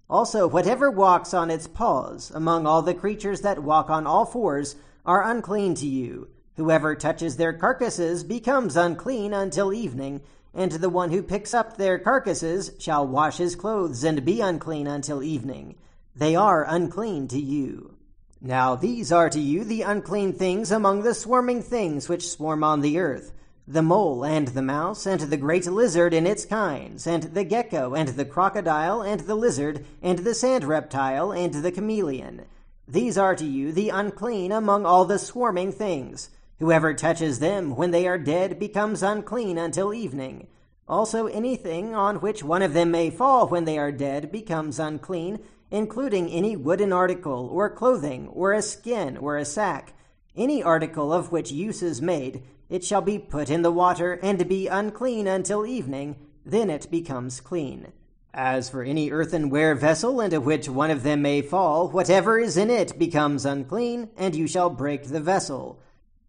Also, 0.10 0.48
whatever 0.48 0.90
walks 0.90 1.34
on 1.34 1.52
its 1.52 1.68
paws, 1.68 2.32
among 2.34 2.66
all 2.66 2.82
the 2.82 2.94
creatures 2.94 3.42
that 3.42 3.64
walk 3.64 3.90
on 3.90 4.08
all 4.08 4.26
fours, 4.26 4.78
are 5.06 5.30
unclean 5.30 5.76
to 5.76 5.88
you. 5.88 6.30
Whoever 6.56 6.96
touches 6.96 7.36
their 7.36 7.52
carcasses 7.52 8.24
becomes 8.24 8.78
unclean 8.78 9.34
until 9.34 9.74
evening 9.74 10.22
and 10.54 10.72
the 10.72 10.90
one 10.90 11.12
who 11.12 11.24
picks 11.24 11.54
up 11.54 11.78
their 11.78 11.98
carcasses 11.98 12.72
shall 12.80 13.08
wash 13.08 13.38
his 13.38 13.56
clothes 13.56 14.04
and 14.04 14.26
be 14.26 14.42
unclean 14.42 14.88
until 14.88 15.24
evening. 15.24 15.76
They 16.16 16.36
are 16.36 16.66
unclean 16.68 17.28
to 17.30 17.40
you. 17.40 17.96
Now 18.42 18.76
these 18.76 19.12
are 19.12 19.30
to 19.30 19.40
you 19.40 19.64
the 19.64 19.82
unclean 19.82 20.34
things 20.34 20.72
among 20.72 21.04
the 21.04 21.14
swarming 21.14 21.62
things 21.62 22.10
which 22.10 22.30
swarm 22.30 22.64
on 22.64 22.82
the 22.82 23.00
earth 23.00 23.32
the 23.68 23.82
mole 23.82 24.26
and 24.26 24.50
the 24.50 24.62
mouse, 24.62 25.06
and 25.06 25.22
the 25.22 25.38
great 25.38 25.66
lizard 25.66 26.14
in 26.14 26.28
its 26.28 26.44
kinds, 26.44 27.08
and 27.08 27.24
the 27.24 27.46
gecko, 27.46 27.94
and 27.94 28.10
the 28.10 28.26
crocodile, 28.26 29.02
and 29.02 29.22
the 29.22 29.36
lizard, 29.36 29.86
and 30.02 30.20
the 30.20 30.36
sand 30.36 30.66
reptile, 30.66 31.32
and 31.32 31.54
the 31.54 31.72
chameleon. 31.72 32.44
These 32.88 33.18
are 33.18 33.36
to 33.36 33.46
you 33.46 33.72
the 33.72 33.90
unclean 33.90 34.52
among 34.52 34.86
all 34.86 35.06
the 35.06 35.18
swarming 35.18 35.72
things. 35.72 36.30
Whoever 36.60 36.94
touches 36.94 37.40
them 37.40 37.76
when 37.76 37.92
they 37.92 38.08
are 38.08 38.18
dead 38.18 38.60
becomes 38.60 39.04
unclean 39.04 39.58
until 39.58 39.94
evening. 39.94 40.48
Also, 40.88 41.28
anything 41.28 41.96
on 41.96 42.18
which 42.18 42.44
one 42.44 42.62
of 42.62 42.74
them 42.74 42.92
may 42.92 43.10
fall 43.10 43.48
when 43.48 43.66
they 43.66 43.78
are 43.78 43.92
dead 43.92 44.32
becomes 44.32 44.80
unclean, 44.80 45.40
including 45.72 46.30
any 46.30 46.56
wooden 46.56 46.94
article, 46.94 47.50
or 47.52 47.70
clothing, 47.70 48.28
or 48.28 48.54
a 48.54 48.62
skin, 48.62 49.18
or 49.18 49.38
a 49.38 49.46
sack. 49.46 49.94
Any 50.36 50.62
article 50.62 51.12
of 51.12 51.32
which 51.32 51.52
use 51.52 51.82
is 51.82 52.02
made, 52.02 52.44
it 52.70 52.84
shall 52.84 53.02
be 53.02 53.18
put 53.18 53.50
in 53.50 53.62
the 53.62 53.72
water, 53.72 54.20
and 54.22 54.48
be 54.48 54.68
unclean 54.68 55.28
until 55.28 55.66
evening, 55.66 56.16
then 56.46 56.70
it 56.70 56.92
becomes 56.92 57.40
clean. 57.40 57.92
As 58.34 58.70
for 58.70 58.84
any 58.84 59.12
earthenware 59.12 59.76
vessel 59.76 60.20
into 60.20 60.42
which 60.42 60.68
one 60.68 60.92
of 60.92 61.04
them 61.04 61.22
may 61.22 61.42
fall, 61.42 61.88
whatever 61.90 62.40
is 62.40 62.58
in 62.58 62.70
it 62.70 62.98
becomes 62.98 63.46
unclean, 63.46 64.10
and 64.18 64.36
you 64.36 64.48
shall 64.48 64.70
break 64.70 65.04
the 65.06 65.20
vessel. 65.20 65.80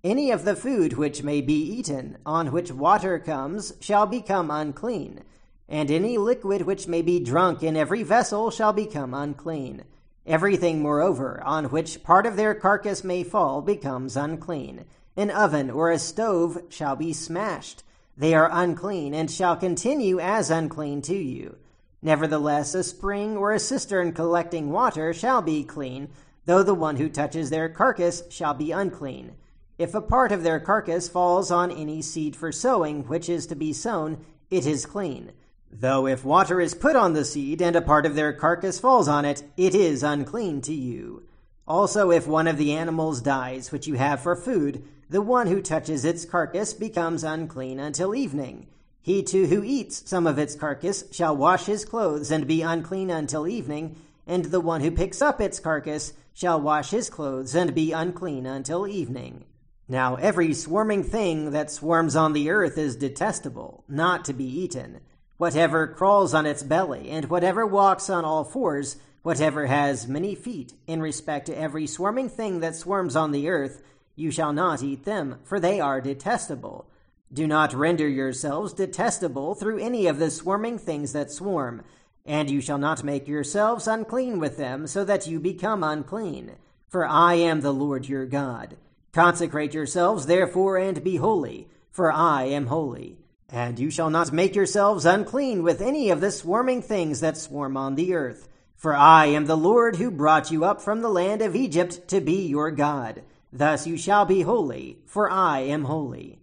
Any 0.04 0.30
of 0.30 0.44
the 0.44 0.54
food 0.54 0.98
which 0.98 1.22
may 1.22 1.40
be 1.40 1.54
eaten, 1.54 2.18
on 2.26 2.52
which 2.52 2.70
water 2.70 3.18
comes, 3.18 3.72
shall 3.80 4.04
become 4.04 4.50
unclean, 4.50 5.24
and 5.66 5.90
any 5.90 6.18
liquid 6.18 6.66
which 6.66 6.86
may 6.86 7.00
be 7.00 7.18
drunk 7.18 7.62
in 7.62 7.74
every 7.74 8.02
vessel 8.02 8.50
shall 8.50 8.74
become 8.74 9.14
unclean. 9.14 9.84
Everything, 10.26 10.82
moreover, 10.82 11.42
on 11.42 11.70
which 11.70 12.02
part 12.02 12.26
of 12.26 12.36
their 12.36 12.54
carcass 12.54 13.02
may 13.02 13.24
fall 13.24 13.62
becomes 13.62 14.14
unclean. 14.14 14.84
An 15.16 15.30
oven 15.30 15.70
or 15.70 15.90
a 15.90 15.98
stove 15.98 16.60
shall 16.68 16.96
be 16.96 17.14
smashed. 17.14 17.82
They 18.14 18.34
are 18.34 18.50
unclean, 18.52 19.14
and 19.14 19.30
shall 19.30 19.56
continue 19.56 20.20
as 20.20 20.50
unclean 20.50 21.00
to 21.02 21.16
you. 21.16 21.56
Nevertheless, 22.02 22.74
a 22.74 22.82
spring 22.82 23.38
or 23.38 23.52
a 23.52 23.58
cistern 23.58 24.12
collecting 24.12 24.70
water 24.70 25.14
shall 25.14 25.40
be 25.40 25.64
clean, 25.64 26.10
though 26.44 26.62
the 26.62 26.74
one 26.74 26.96
who 26.96 27.08
touches 27.08 27.48
their 27.48 27.70
carcass 27.70 28.22
shall 28.28 28.52
be 28.52 28.70
unclean. 28.70 29.36
If 29.76 29.92
a 29.92 30.00
part 30.00 30.30
of 30.30 30.44
their 30.44 30.60
carcass 30.60 31.08
falls 31.08 31.50
on 31.50 31.72
any 31.72 32.00
seed 32.00 32.36
for 32.36 32.52
sowing 32.52 33.08
which 33.08 33.28
is 33.28 33.46
to 33.48 33.56
be 33.56 33.72
sown, 33.72 34.24
it 34.48 34.66
is 34.66 34.86
clean. 34.86 35.32
Though 35.68 36.06
if 36.06 36.24
water 36.24 36.60
is 36.60 36.74
put 36.74 36.94
on 36.94 37.14
the 37.14 37.24
seed 37.24 37.60
and 37.60 37.74
a 37.74 37.82
part 37.82 38.06
of 38.06 38.14
their 38.14 38.32
carcass 38.32 38.78
falls 38.78 39.08
on 39.08 39.24
it, 39.24 39.42
it 39.56 39.74
is 39.74 40.04
unclean 40.04 40.60
to 40.62 40.72
you. 40.72 41.24
Also, 41.66 42.12
if 42.12 42.28
one 42.28 42.46
of 42.46 42.56
the 42.56 42.72
animals 42.72 43.20
dies 43.20 43.72
which 43.72 43.88
you 43.88 43.94
have 43.94 44.20
for 44.20 44.36
food, 44.36 44.84
the 45.10 45.20
one 45.20 45.48
who 45.48 45.60
touches 45.60 46.04
its 46.04 46.24
carcass 46.24 46.72
becomes 46.72 47.24
unclean 47.24 47.80
until 47.80 48.14
evening. 48.14 48.68
He 49.02 49.24
too 49.24 49.46
who 49.46 49.64
eats 49.64 50.08
some 50.08 50.28
of 50.28 50.38
its 50.38 50.54
carcass 50.54 51.02
shall 51.10 51.36
wash 51.36 51.66
his 51.66 51.84
clothes 51.84 52.30
and 52.30 52.46
be 52.46 52.62
unclean 52.62 53.10
until 53.10 53.48
evening, 53.48 53.96
and 54.24 54.44
the 54.44 54.60
one 54.60 54.82
who 54.82 54.92
picks 54.92 55.20
up 55.20 55.40
its 55.40 55.58
carcass 55.58 56.12
shall 56.32 56.60
wash 56.60 56.90
his 56.90 57.10
clothes 57.10 57.56
and 57.56 57.74
be 57.74 57.90
unclean 57.90 58.46
until 58.46 58.86
evening. 58.86 59.44
Now, 59.88 60.14
every 60.14 60.54
swarming 60.54 61.02
thing 61.02 61.50
that 61.50 61.70
swarms 61.70 62.16
on 62.16 62.32
the 62.32 62.48
earth 62.48 62.78
is 62.78 62.96
detestable, 62.96 63.84
not 63.86 64.24
to 64.24 64.32
be 64.32 64.44
eaten. 64.44 65.00
Whatever 65.36 65.86
crawls 65.86 66.32
on 66.32 66.46
its 66.46 66.62
belly, 66.62 67.10
and 67.10 67.26
whatever 67.26 67.66
walks 67.66 68.08
on 68.08 68.24
all 68.24 68.44
fours, 68.44 68.96
whatever 69.22 69.66
has 69.66 70.08
many 70.08 70.34
feet, 70.34 70.72
in 70.86 71.02
respect 71.02 71.46
to 71.46 71.58
every 71.58 71.86
swarming 71.86 72.30
thing 72.30 72.60
that 72.60 72.76
swarms 72.76 73.14
on 73.14 73.32
the 73.32 73.48
earth, 73.48 73.82
you 74.16 74.30
shall 74.30 74.52
not 74.52 74.82
eat 74.82 75.04
them, 75.04 75.38
for 75.44 75.60
they 75.60 75.80
are 75.80 76.00
detestable. 76.00 76.86
Do 77.30 77.46
not 77.46 77.74
render 77.74 78.08
yourselves 78.08 78.72
detestable 78.72 79.54
through 79.54 79.80
any 79.80 80.06
of 80.06 80.18
the 80.18 80.30
swarming 80.30 80.78
things 80.78 81.12
that 81.12 81.30
swarm, 81.30 81.82
and 82.24 82.50
you 82.50 82.62
shall 82.62 82.78
not 82.78 83.04
make 83.04 83.28
yourselves 83.28 83.86
unclean 83.86 84.38
with 84.38 84.56
them, 84.56 84.86
so 84.86 85.04
that 85.04 85.26
you 85.26 85.40
become 85.40 85.82
unclean. 85.82 86.52
For 86.88 87.04
I 87.04 87.34
am 87.34 87.60
the 87.60 87.72
Lord 87.72 88.08
your 88.08 88.24
God. 88.24 88.76
Consecrate 89.14 89.72
yourselves, 89.72 90.26
therefore, 90.26 90.76
and 90.76 91.04
be 91.04 91.16
holy, 91.16 91.68
for 91.92 92.10
I 92.10 92.46
am 92.46 92.66
holy. 92.66 93.20
And 93.48 93.78
you 93.78 93.88
shall 93.88 94.10
not 94.10 94.32
make 94.32 94.56
yourselves 94.56 95.06
unclean 95.06 95.62
with 95.62 95.80
any 95.80 96.10
of 96.10 96.20
the 96.20 96.32
swarming 96.32 96.82
things 96.82 97.20
that 97.20 97.36
swarm 97.36 97.76
on 97.76 97.94
the 97.94 98.12
earth. 98.14 98.48
For 98.74 98.92
I 98.92 99.26
am 99.26 99.46
the 99.46 99.56
Lord 99.56 99.96
who 99.96 100.10
brought 100.10 100.50
you 100.50 100.64
up 100.64 100.82
from 100.82 101.00
the 101.00 101.08
land 101.08 101.42
of 101.42 101.54
Egypt 101.54 102.08
to 102.08 102.20
be 102.20 102.48
your 102.48 102.72
God. 102.72 103.22
Thus 103.52 103.86
you 103.86 103.96
shall 103.96 104.24
be 104.24 104.42
holy, 104.42 104.98
for 105.06 105.30
I 105.30 105.60
am 105.60 105.84
holy. 105.84 106.40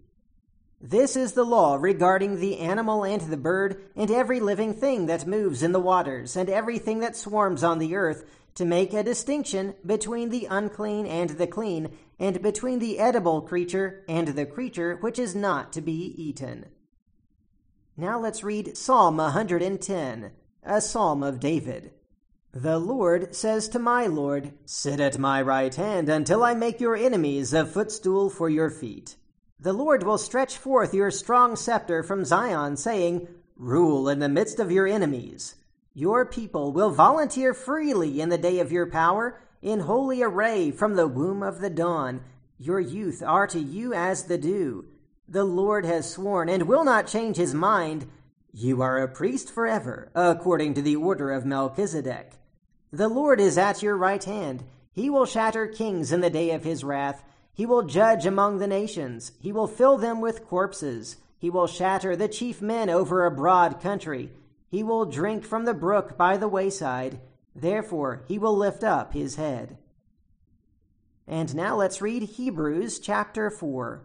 This 0.79 1.17
is 1.17 1.33
the 1.33 1.43
law 1.43 1.75
regarding 1.75 2.39
the 2.39 2.59
animal 2.59 3.03
and 3.03 3.21
the 3.21 3.35
bird, 3.35 3.83
and 3.97 4.09
every 4.09 4.39
living 4.39 4.73
thing 4.73 5.07
that 5.07 5.27
moves 5.27 5.61
in 5.61 5.73
the 5.73 5.79
waters, 5.79 6.37
and 6.37 6.49
everything 6.49 6.99
that 6.99 7.17
swarms 7.17 7.65
on 7.65 7.79
the 7.79 7.95
earth, 7.95 8.23
to 8.55 8.65
make 8.65 8.93
a 8.93 9.03
distinction 9.03 9.73
between 9.85 10.29
the 10.29 10.47
unclean 10.49 11.05
and 11.05 11.31
the 11.31 11.47
clean, 11.47 11.97
and 12.21 12.39
between 12.43 12.77
the 12.77 12.99
edible 12.99 13.41
creature 13.41 14.05
and 14.07 14.29
the 14.29 14.45
creature 14.45 14.95
which 15.01 15.17
is 15.17 15.33
not 15.33 15.73
to 15.73 15.81
be 15.81 16.13
eaten. 16.15 16.67
Now 17.97 18.19
let's 18.19 18.43
read 18.43 18.77
Psalm 18.77 19.17
110, 19.17 20.31
a 20.63 20.81
psalm 20.81 21.23
of 21.23 21.39
David. 21.39 21.91
The 22.53 22.77
Lord 22.77 23.35
says 23.35 23.67
to 23.69 23.79
my 23.79 24.05
Lord, 24.05 24.53
Sit 24.65 24.99
at 24.99 25.17
my 25.17 25.41
right 25.41 25.73
hand 25.73 26.09
until 26.09 26.43
I 26.43 26.53
make 26.53 26.79
your 26.79 26.95
enemies 26.95 27.53
a 27.53 27.65
footstool 27.65 28.29
for 28.29 28.49
your 28.49 28.69
feet. 28.69 29.15
The 29.59 29.73
Lord 29.73 30.03
will 30.03 30.19
stretch 30.19 30.57
forth 30.57 30.93
your 30.93 31.09
strong 31.09 31.55
scepter 31.55 32.03
from 32.03 32.23
Zion, 32.23 32.77
saying, 32.77 33.29
Rule 33.55 34.07
in 34.07 34.19
the 34.19 34.29
midst 34.29 34.59
of 34.59 34.71
your 34.71 34.85
enemies. 34.85 35.55
Your 35.95 36.25
people 36.27 36.71
will 36.71 36.91
volunteer 36.91 37.55
freely 37.55 38.21
in 38.21 38.29
the 38.29 38.37
day 38.37 38.59
of 38.59 38.71
your 38.71 38.85
power, 38.85 39.41
in 39.61 39.81
holy 39.81 40.23
array 40.23 40.71
from 40.71 40.95
the 40.95 41.07
womb 41.07 41.43
of 41.43 41.59
the 41.59 41.69
dawn. 41.69 42.21
Your 42.57 42.79
youth 42.79 43.23
are 43.25 43.47
to 43.47 43.59
you 43.59 43.93
as 43.93 44.23
the 44.23 44.37
dew. 44.37 44.85
The 45.27 45.43
Lord 45.43 45.85
has 45.85 46.11
sworn 46.11 46.49
and 46.49 46.67
will 46.67 46.83
not 46.83 47.07
change 47.07 47.37
his 47.37 47.53
mind. 47.53 48.07
You 48.53 48.81
are 48.81 49.01
a 49.01 49.07
priest 49.07 49.49
forever, 49.49 50.11
according 50.13 50.73
to 50.73 50.81
the 50.81 50.95
order 50.95 51.31
of 51.31 51.45
Melchizedek. 51.45 52.33
The 52.91 53.07
Lord 53.07 53.39
is 53.39 53.57
at 53.57 53.81
your 53.81 53.95
right 53.95 54.23
hand. 54.23 54.63
He 54.91 55.09
will 55.09 55.25
shatter 55.25 55.67
kings 55.67 56.11
in 56.11 56.19
the 56.19 56.29
day 56.29 56.51
of 56.51 56.65
his 56.65 56.83
wrath. 56.83 57.23
He 57.53 57.65
will 57.65 57.83
judge 57.83 58.25
among 58.25 58.57
the 58.57 58.67
nations. 58.67 59.31
He 59.39 59.51
will 59.51 59.67
fill 59.67 59.97
them 59.97 60.19
with 60.19 60.45
corpses. 60.45 61.17
He 61.37 61.49
will 61.49 61.67
shatter 61.67 62.15
the 62.15 62.27
chief 62.27 62.61
men 62.61 62.89
over 62.89 63.25
a 63.25 63.31
broad 63.31 63.79
country. 63.79 64.31
He 64.67 64.83
will 64.83 65.05
drink 65.05 65.45
from 65.45 65.65
the 65.65 65.73
brook 65.73 66.17
by 66.17 66.37
the 66.37 66.47
wayside. 66.47 67.19
Therefore, 67.55 68.23
he 68.27 68.37
will 68.37 68.55
lift 68.55 68.83
up 68.83 69.13
his 69.13 69.35
head. 69.35 69.77
And 71.27 71.53
now 71.55 71.75
let's 71.75 72.01
read 72.01 72.23
Hebrews 72.23 72.99
chapter 72.99 73.49
4. 73.49 74.03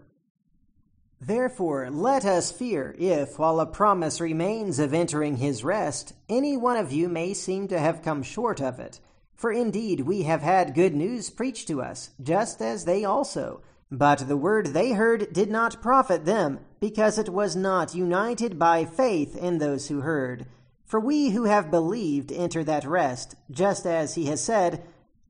Therefore, 1.20 1.88
let 1.90 2.24
us 2.24 2.52
fear 2.52 2.94
if, 2.98 3.38
while 3.38 3.58
a 3.58 3.66
promise 3.66 4.20
remains 4.20 4.78
of 4.78 4.92
entering 4.92 5.36
his 5.36 5.64
rest, 5.64 6.12
any 6.28 6.56
one 6.56 6.76
of 6.76 6.92
you 6.92 7.08
may 7.08 7.32
seem 7.32 7.68
to 7.68 7.78
have 7.78 8.02
come 8.02 8.22
short 8.22 8.60
of 8.60 8.78
it. 8.78 9.00
For 9.34 9.50
indeed 9.50 10.00
we 10.00 10.22
have 10.22 10.42
had 10.42 10.74
good 10.74 10.94
news 10.94 11.30
preached 11.30 11.68
to 11.68 11.82
us, 11.82 12.10
just 12.22 12.60
as 12.60 12.84
they 12.84 13.04
also. 13.04 13.62
But 13.90 14.28
the 14.28 14.36
word 14.36 14.68
they 14.68 14.92
heard 14.92 15.32
did 15.32 15.50
not 15.50 15.80
profit 15.80 16.24
them, 16.24 16.60
because 16.80 17.18
it 17.18 17.28
was 17.28 17.56
not 17.56 17.94
united 17.94 18.58
by 18.58 18.84
faith 18.84 19.36
in 19.36 19.58
those 19.58 19.88
who 19.88 20.00
heard. 20.00 20.46
For 20.86 20.98
we 20.98 21.30
who 21.30 21.44
have 21.44 21.70
believed 21.70 22.32
enter 22.32 22.64
that 22.64 22.86
rest, 22.86 23.34
just 23.50 23.84
as 23.84 24.14
he 24.14 24.26
has 24.26 24.42
said, 24.42 24.82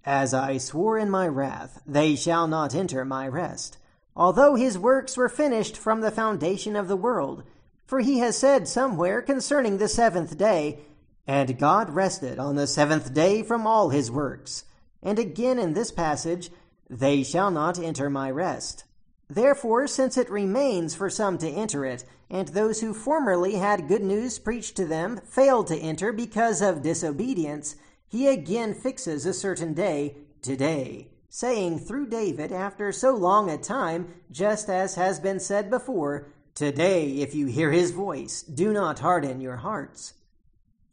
As 0.05 0.33
I 0.33 0.59
swore 0.59 0.99
in 0.99 1.11
my 1.11 1.27
wrath, 1.27 1.83
they 1.85 2.15
shall 2.15 2.47
not 2.47 2.75
enter 2.75 3.05
my 3.05 3.27
rest 3.27 3.79
although 4.17 4.55
his 4.55 4.79
works 4.79 5.17
were 5.17 5.29
finished 5.29 5.77
from 5.77 6.01
the 6.01 6.11
foundation 6.11 6.75
of 6.75 6.89
the 6.89 6.97
world. 6.97 7.45
For 7.85 8.01
he 8.01 8.19
has 8.21 8.37
said 8.37 8.67
somewhere 8.67 9.21
concerning 9.23 9.79
the 9.79 9.89
seventh 9.89 10.37
day, 10.39 10.81
And 11.27 11.59
God 11.59 11.91
rested 11.91 12.39
on 12.39 12.57
the 12.57 12.67
seventh 12.67 13.13
day 13.13 13.43
from 13.43 13.67
all 13.67 13.91
his 13.91 14.11
works. 14.11 14.65
And 15.03 15.19
again 15.19 15.59
in 15.59 15.75
this 15.75 15.93
passage, 15.93 16.51
They 16.89 17.23
shall 17.23 17.51
not 17.51 17.79
enter 17.79 18.09
my 18.09 18.31
rest. 18.31 18.85
Therefore, 19.29 19.87
since 19.87 20.17
it 20.17 20.31
remains 20.31 20.95
for 20.95 21.11
some 21.11 21.39
to 21.39 21.49
enter 21.49 21.85
it, 21.85 22.05
and 22.31 22.49
those 22.49 22.81
who 22.81 22.95
formerly 22.95 23.57
had 23.57 23.89
good 23.89 24.03
news 24.03 24.39
preached 24.39 24.77
to 24.77 24.85
them 24.85 25.21
failed 25.25 25.67
to 25.69 25.77
enter 25.77 26.13
because 26.13 26.63
of 26.63 26.83
disobedience, 26.83 27.77
he 28.07 28.29
again 28.29 28.75
fixes 28.75 29.27
a 29.27 29.33
certain 29.33 29.75
day, 29.75 30.17
today 30.43 31.09
saying 31.37 31.79
through 31.79 32.07
David 32.07 32.51
after 32.51 32.91
so 32.91 33.15
long 33.15 33.51
a 33.51 33.59
time, 33.59 34.15
just 34.31 34.71
as 34.71 34.95
has 34.95 35.21
been 35.21 35.39
said 35.39 35.69
before, 35.69 36.29
Today, 36.55 37.19
if 37.19 37.35
you 37.35 37.45
hear 37.49 37.71
his 37.71 37.91
voice, 37.91 38.41
do 38.41 38.73
not 38.73 39.01
harden 39.01 39.43
your 39.43 39.57
hearts. 39.57 40.15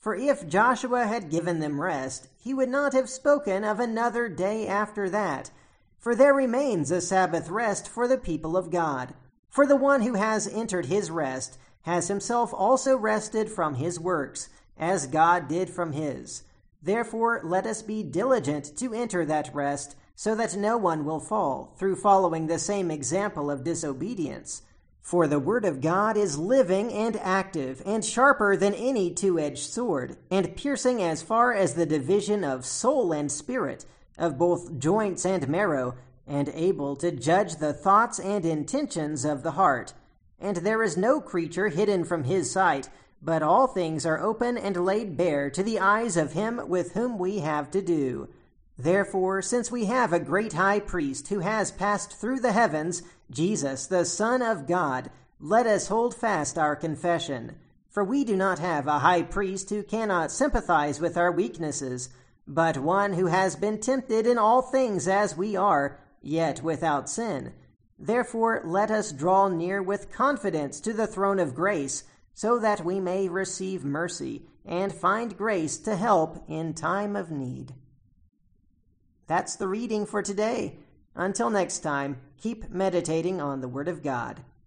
For 0.01 0.13
if 0.13 0.45
Joshua 0.45 1.05
had 1.05 1.31
given 1.31 1.61
them 1.61 1.79
rest, 1.79 2.27
he 2.37 2.53
would 2.53 2.67
not 2.67 2.91
have 2.91 3.09
spoken 3.09 3.63
of 3.63 3.79
another 3.79 4.27
day 4.27 4.67
after 4.67 5.09
that. 5.11 5.49
For 6.03 6.15
there 6.15 6.33
remains 6.33 6.91
a 6.91 6.99
Sabbath 6.99 7.49
rest 7.49 7.87
for 7.87 8.09
the 8.09 8.17
people 8.17 8.57
of 8.57 8.69
God. 8.69 9.13
For 9.47 9.65
the 9.65 9.77
one 9.77 10.01
who 10.01 10.15
has 10.15 10.49
entered 10.49 10.87
his 10.87 11.09
rest 11.09 11.57
has 11.83 12.09
himself 12.09 12.53
also 12.53 12.97
rested 12.97 13.49
from 13.49 13.75
his 13.75 14.01
works, 14.01 14.49
as 14.77 15.07
God 15.07 15.47
did 15.47 15.69
from 15.69 15.93
his. 15.93 16.43
Therefore, 16.81 17.39
let 17.45 17.65
us 17.65 17.81
be 17.81 18.03
diligent 18.03 18.75
to 18.79 18.93
enter 18.93 19.23
that 19.23 19.55
rest 19.55 19.95
so 20.13 20.35
that 20.35 20.57
no 20.57 20.75
one 20.75 21.05
will 21.05 21.21
fall 21.21 21.73
through 21.77 21.95
following 21.95 22.47
the 22.47 22.59
same 22.59 22.91
example 22.91 23.49
of 23.49 23.63
disobedience. 23.63 24.63
For 25.01 25.25
the 25.25 25.39
Word 25.39 25.63
of 25.63 25.79
God 25.79 26.17
is 26.17 26.37
living 26.37 26.91
and 26.91 27.15
active, 27.15 27.81
and 27.85 28.03
sharper 28.03 28.57
than 28.57 28.73
any 28.73 29.09
two 29.09 29.39
edged 29.39 29.69
sword, 29.71 30.17
and 30.29 30.57
piercing 30.57 31.01
as 31.01 31.21
far 31.23 31.53
as 31.53 31.75
the 31.75 31.85
division 31.85 32.43
of 32.43 32.65
soul 32.65 33.13
and 33.13 33.31
spirit, 33.31 33.85
of 34.17 34.37
both 34.37 34.79
joints 34.79 35.25
and 35.25 35.47
marrow, 35.47 35.95
and 36.25 36.49
able 36.49 36.95
to 36.95 37.11
judge 37.11 37.55
the 37.55 37.73
thoughts 37.73 38.19
and 38.19 38.45
intentions 38.45 39.25
of 39.25 39.43
the 39.43 39.51
heart. 39.51 39.93
And 40.39 40.57
there 40.57 40.83
is 40.83 40.97
no 40.97 41.21
creature 41.21 41.69
hidden 41.69 42.05
from 42.05 42.23
his 42.23 42.51
sight, 42.51 42.89
but 43.21 43.41
all 43.41 43.67
things 43.67 44.05
are 44.05 44.19
open 44.19 44.57
and 44.57 44.85
laid 44.85 45.15
bare 45.15 45.49
to 45.49 45.63
the 45.63 45.79
eyes 45.79 46.17
of 46.17 46.33
him 46.33 46.61
with 46.67 46.93
whom 46.93 47.17
we 47.17 47.39
have 47.39 47.71
to 47.71 47.81
do. 47.81 48.29
Therefore, 48.77 49.41
since 49.41 49.71
we 49.71 49.85
have 49.85 50.11
a 50.11 50.19
great 50.19 50.53
high 50.53 50.79
priest 50.79 51.27
who 51.27 51.39
has 51.39 51.71
passed 51.71 52.19
through 52.19 52.39
the 52.39 52.51
heavens, 52.51 53.03
Jesus, 53.29 53.87
the 53.87 54.03
Son 54.03 54.41
of 54.41 54.67
God, 54.67 55.09
let 55.39 55.67
us 55.67 55.87
hold 55.87 56.15
fast 56.15 56.57
our 56.57 56.75
confession. 56.75 57.55
For 57.89 58.03
we 58.03 58.23
do 58.23 58.35
not 58.35 58.59
have 58.59 58.87
a 58.87 58.99
high 58.99 59.21
priest 59.21 59.69
who 59.69 59.83
cannot 59.83 60.31
sympathize 60.31 60.99
with 60.99 61.15
our 61.15 61.31
weaknesses, 61.31 62.09
but 62.47 62.77
one 62.77 63.13
who 63.13 63.27
has 63.27 63.55
been 63.55 63.79
tempted 63.79 64.27
in 64.27 64.37
all 64.37 64.61
things 64.61 65.07
as 65.07 65.37
we 65.37 65.55
are, 65.55 65.99
yet 66.21 66.61
without 66.61 67.09
sin. 67.09 67.53
Therefore, 67.97 68.61
let 68.65 68.91
us 68.91 69.11
draw 69.11 69.47
near 69.47 69.81
with 69.81 70.11
confidence 70.11 70.79
to 70.81 70.93
the 70.93 71.07
throne 71.07 71.39
of 71.39 71.55
grace, 71.55 72.03
so 72.33 72.59
that 72.59 72.83
we 72.83 72.99
may 72.99 73.29
receive 73.29 73.85
mercy 73.85 74.47
and 74.65 74.93
find 74.93 75.37
grace 75.37 75.77
to 75.77 75.95
help 75.95 76.43
in 76.49 76.73
time 76.73 77.15
of 77.15 77.31
need. 77.31 77.73
That's 79.27 79.55
the 79.55 79.67
reading 79.67 80.05
for 80.05 80.21
today. 80.21 80.79
Until 81.15 81.49
next 81.49 81.79
time, 81.79 82.17
keep 82.37 82.69
meditating 82.69 83.39
on 83.39 83.61
the 83.61 83.67
Word 83.67 83.87
of 83.87 84.03
God. 84.03 84.43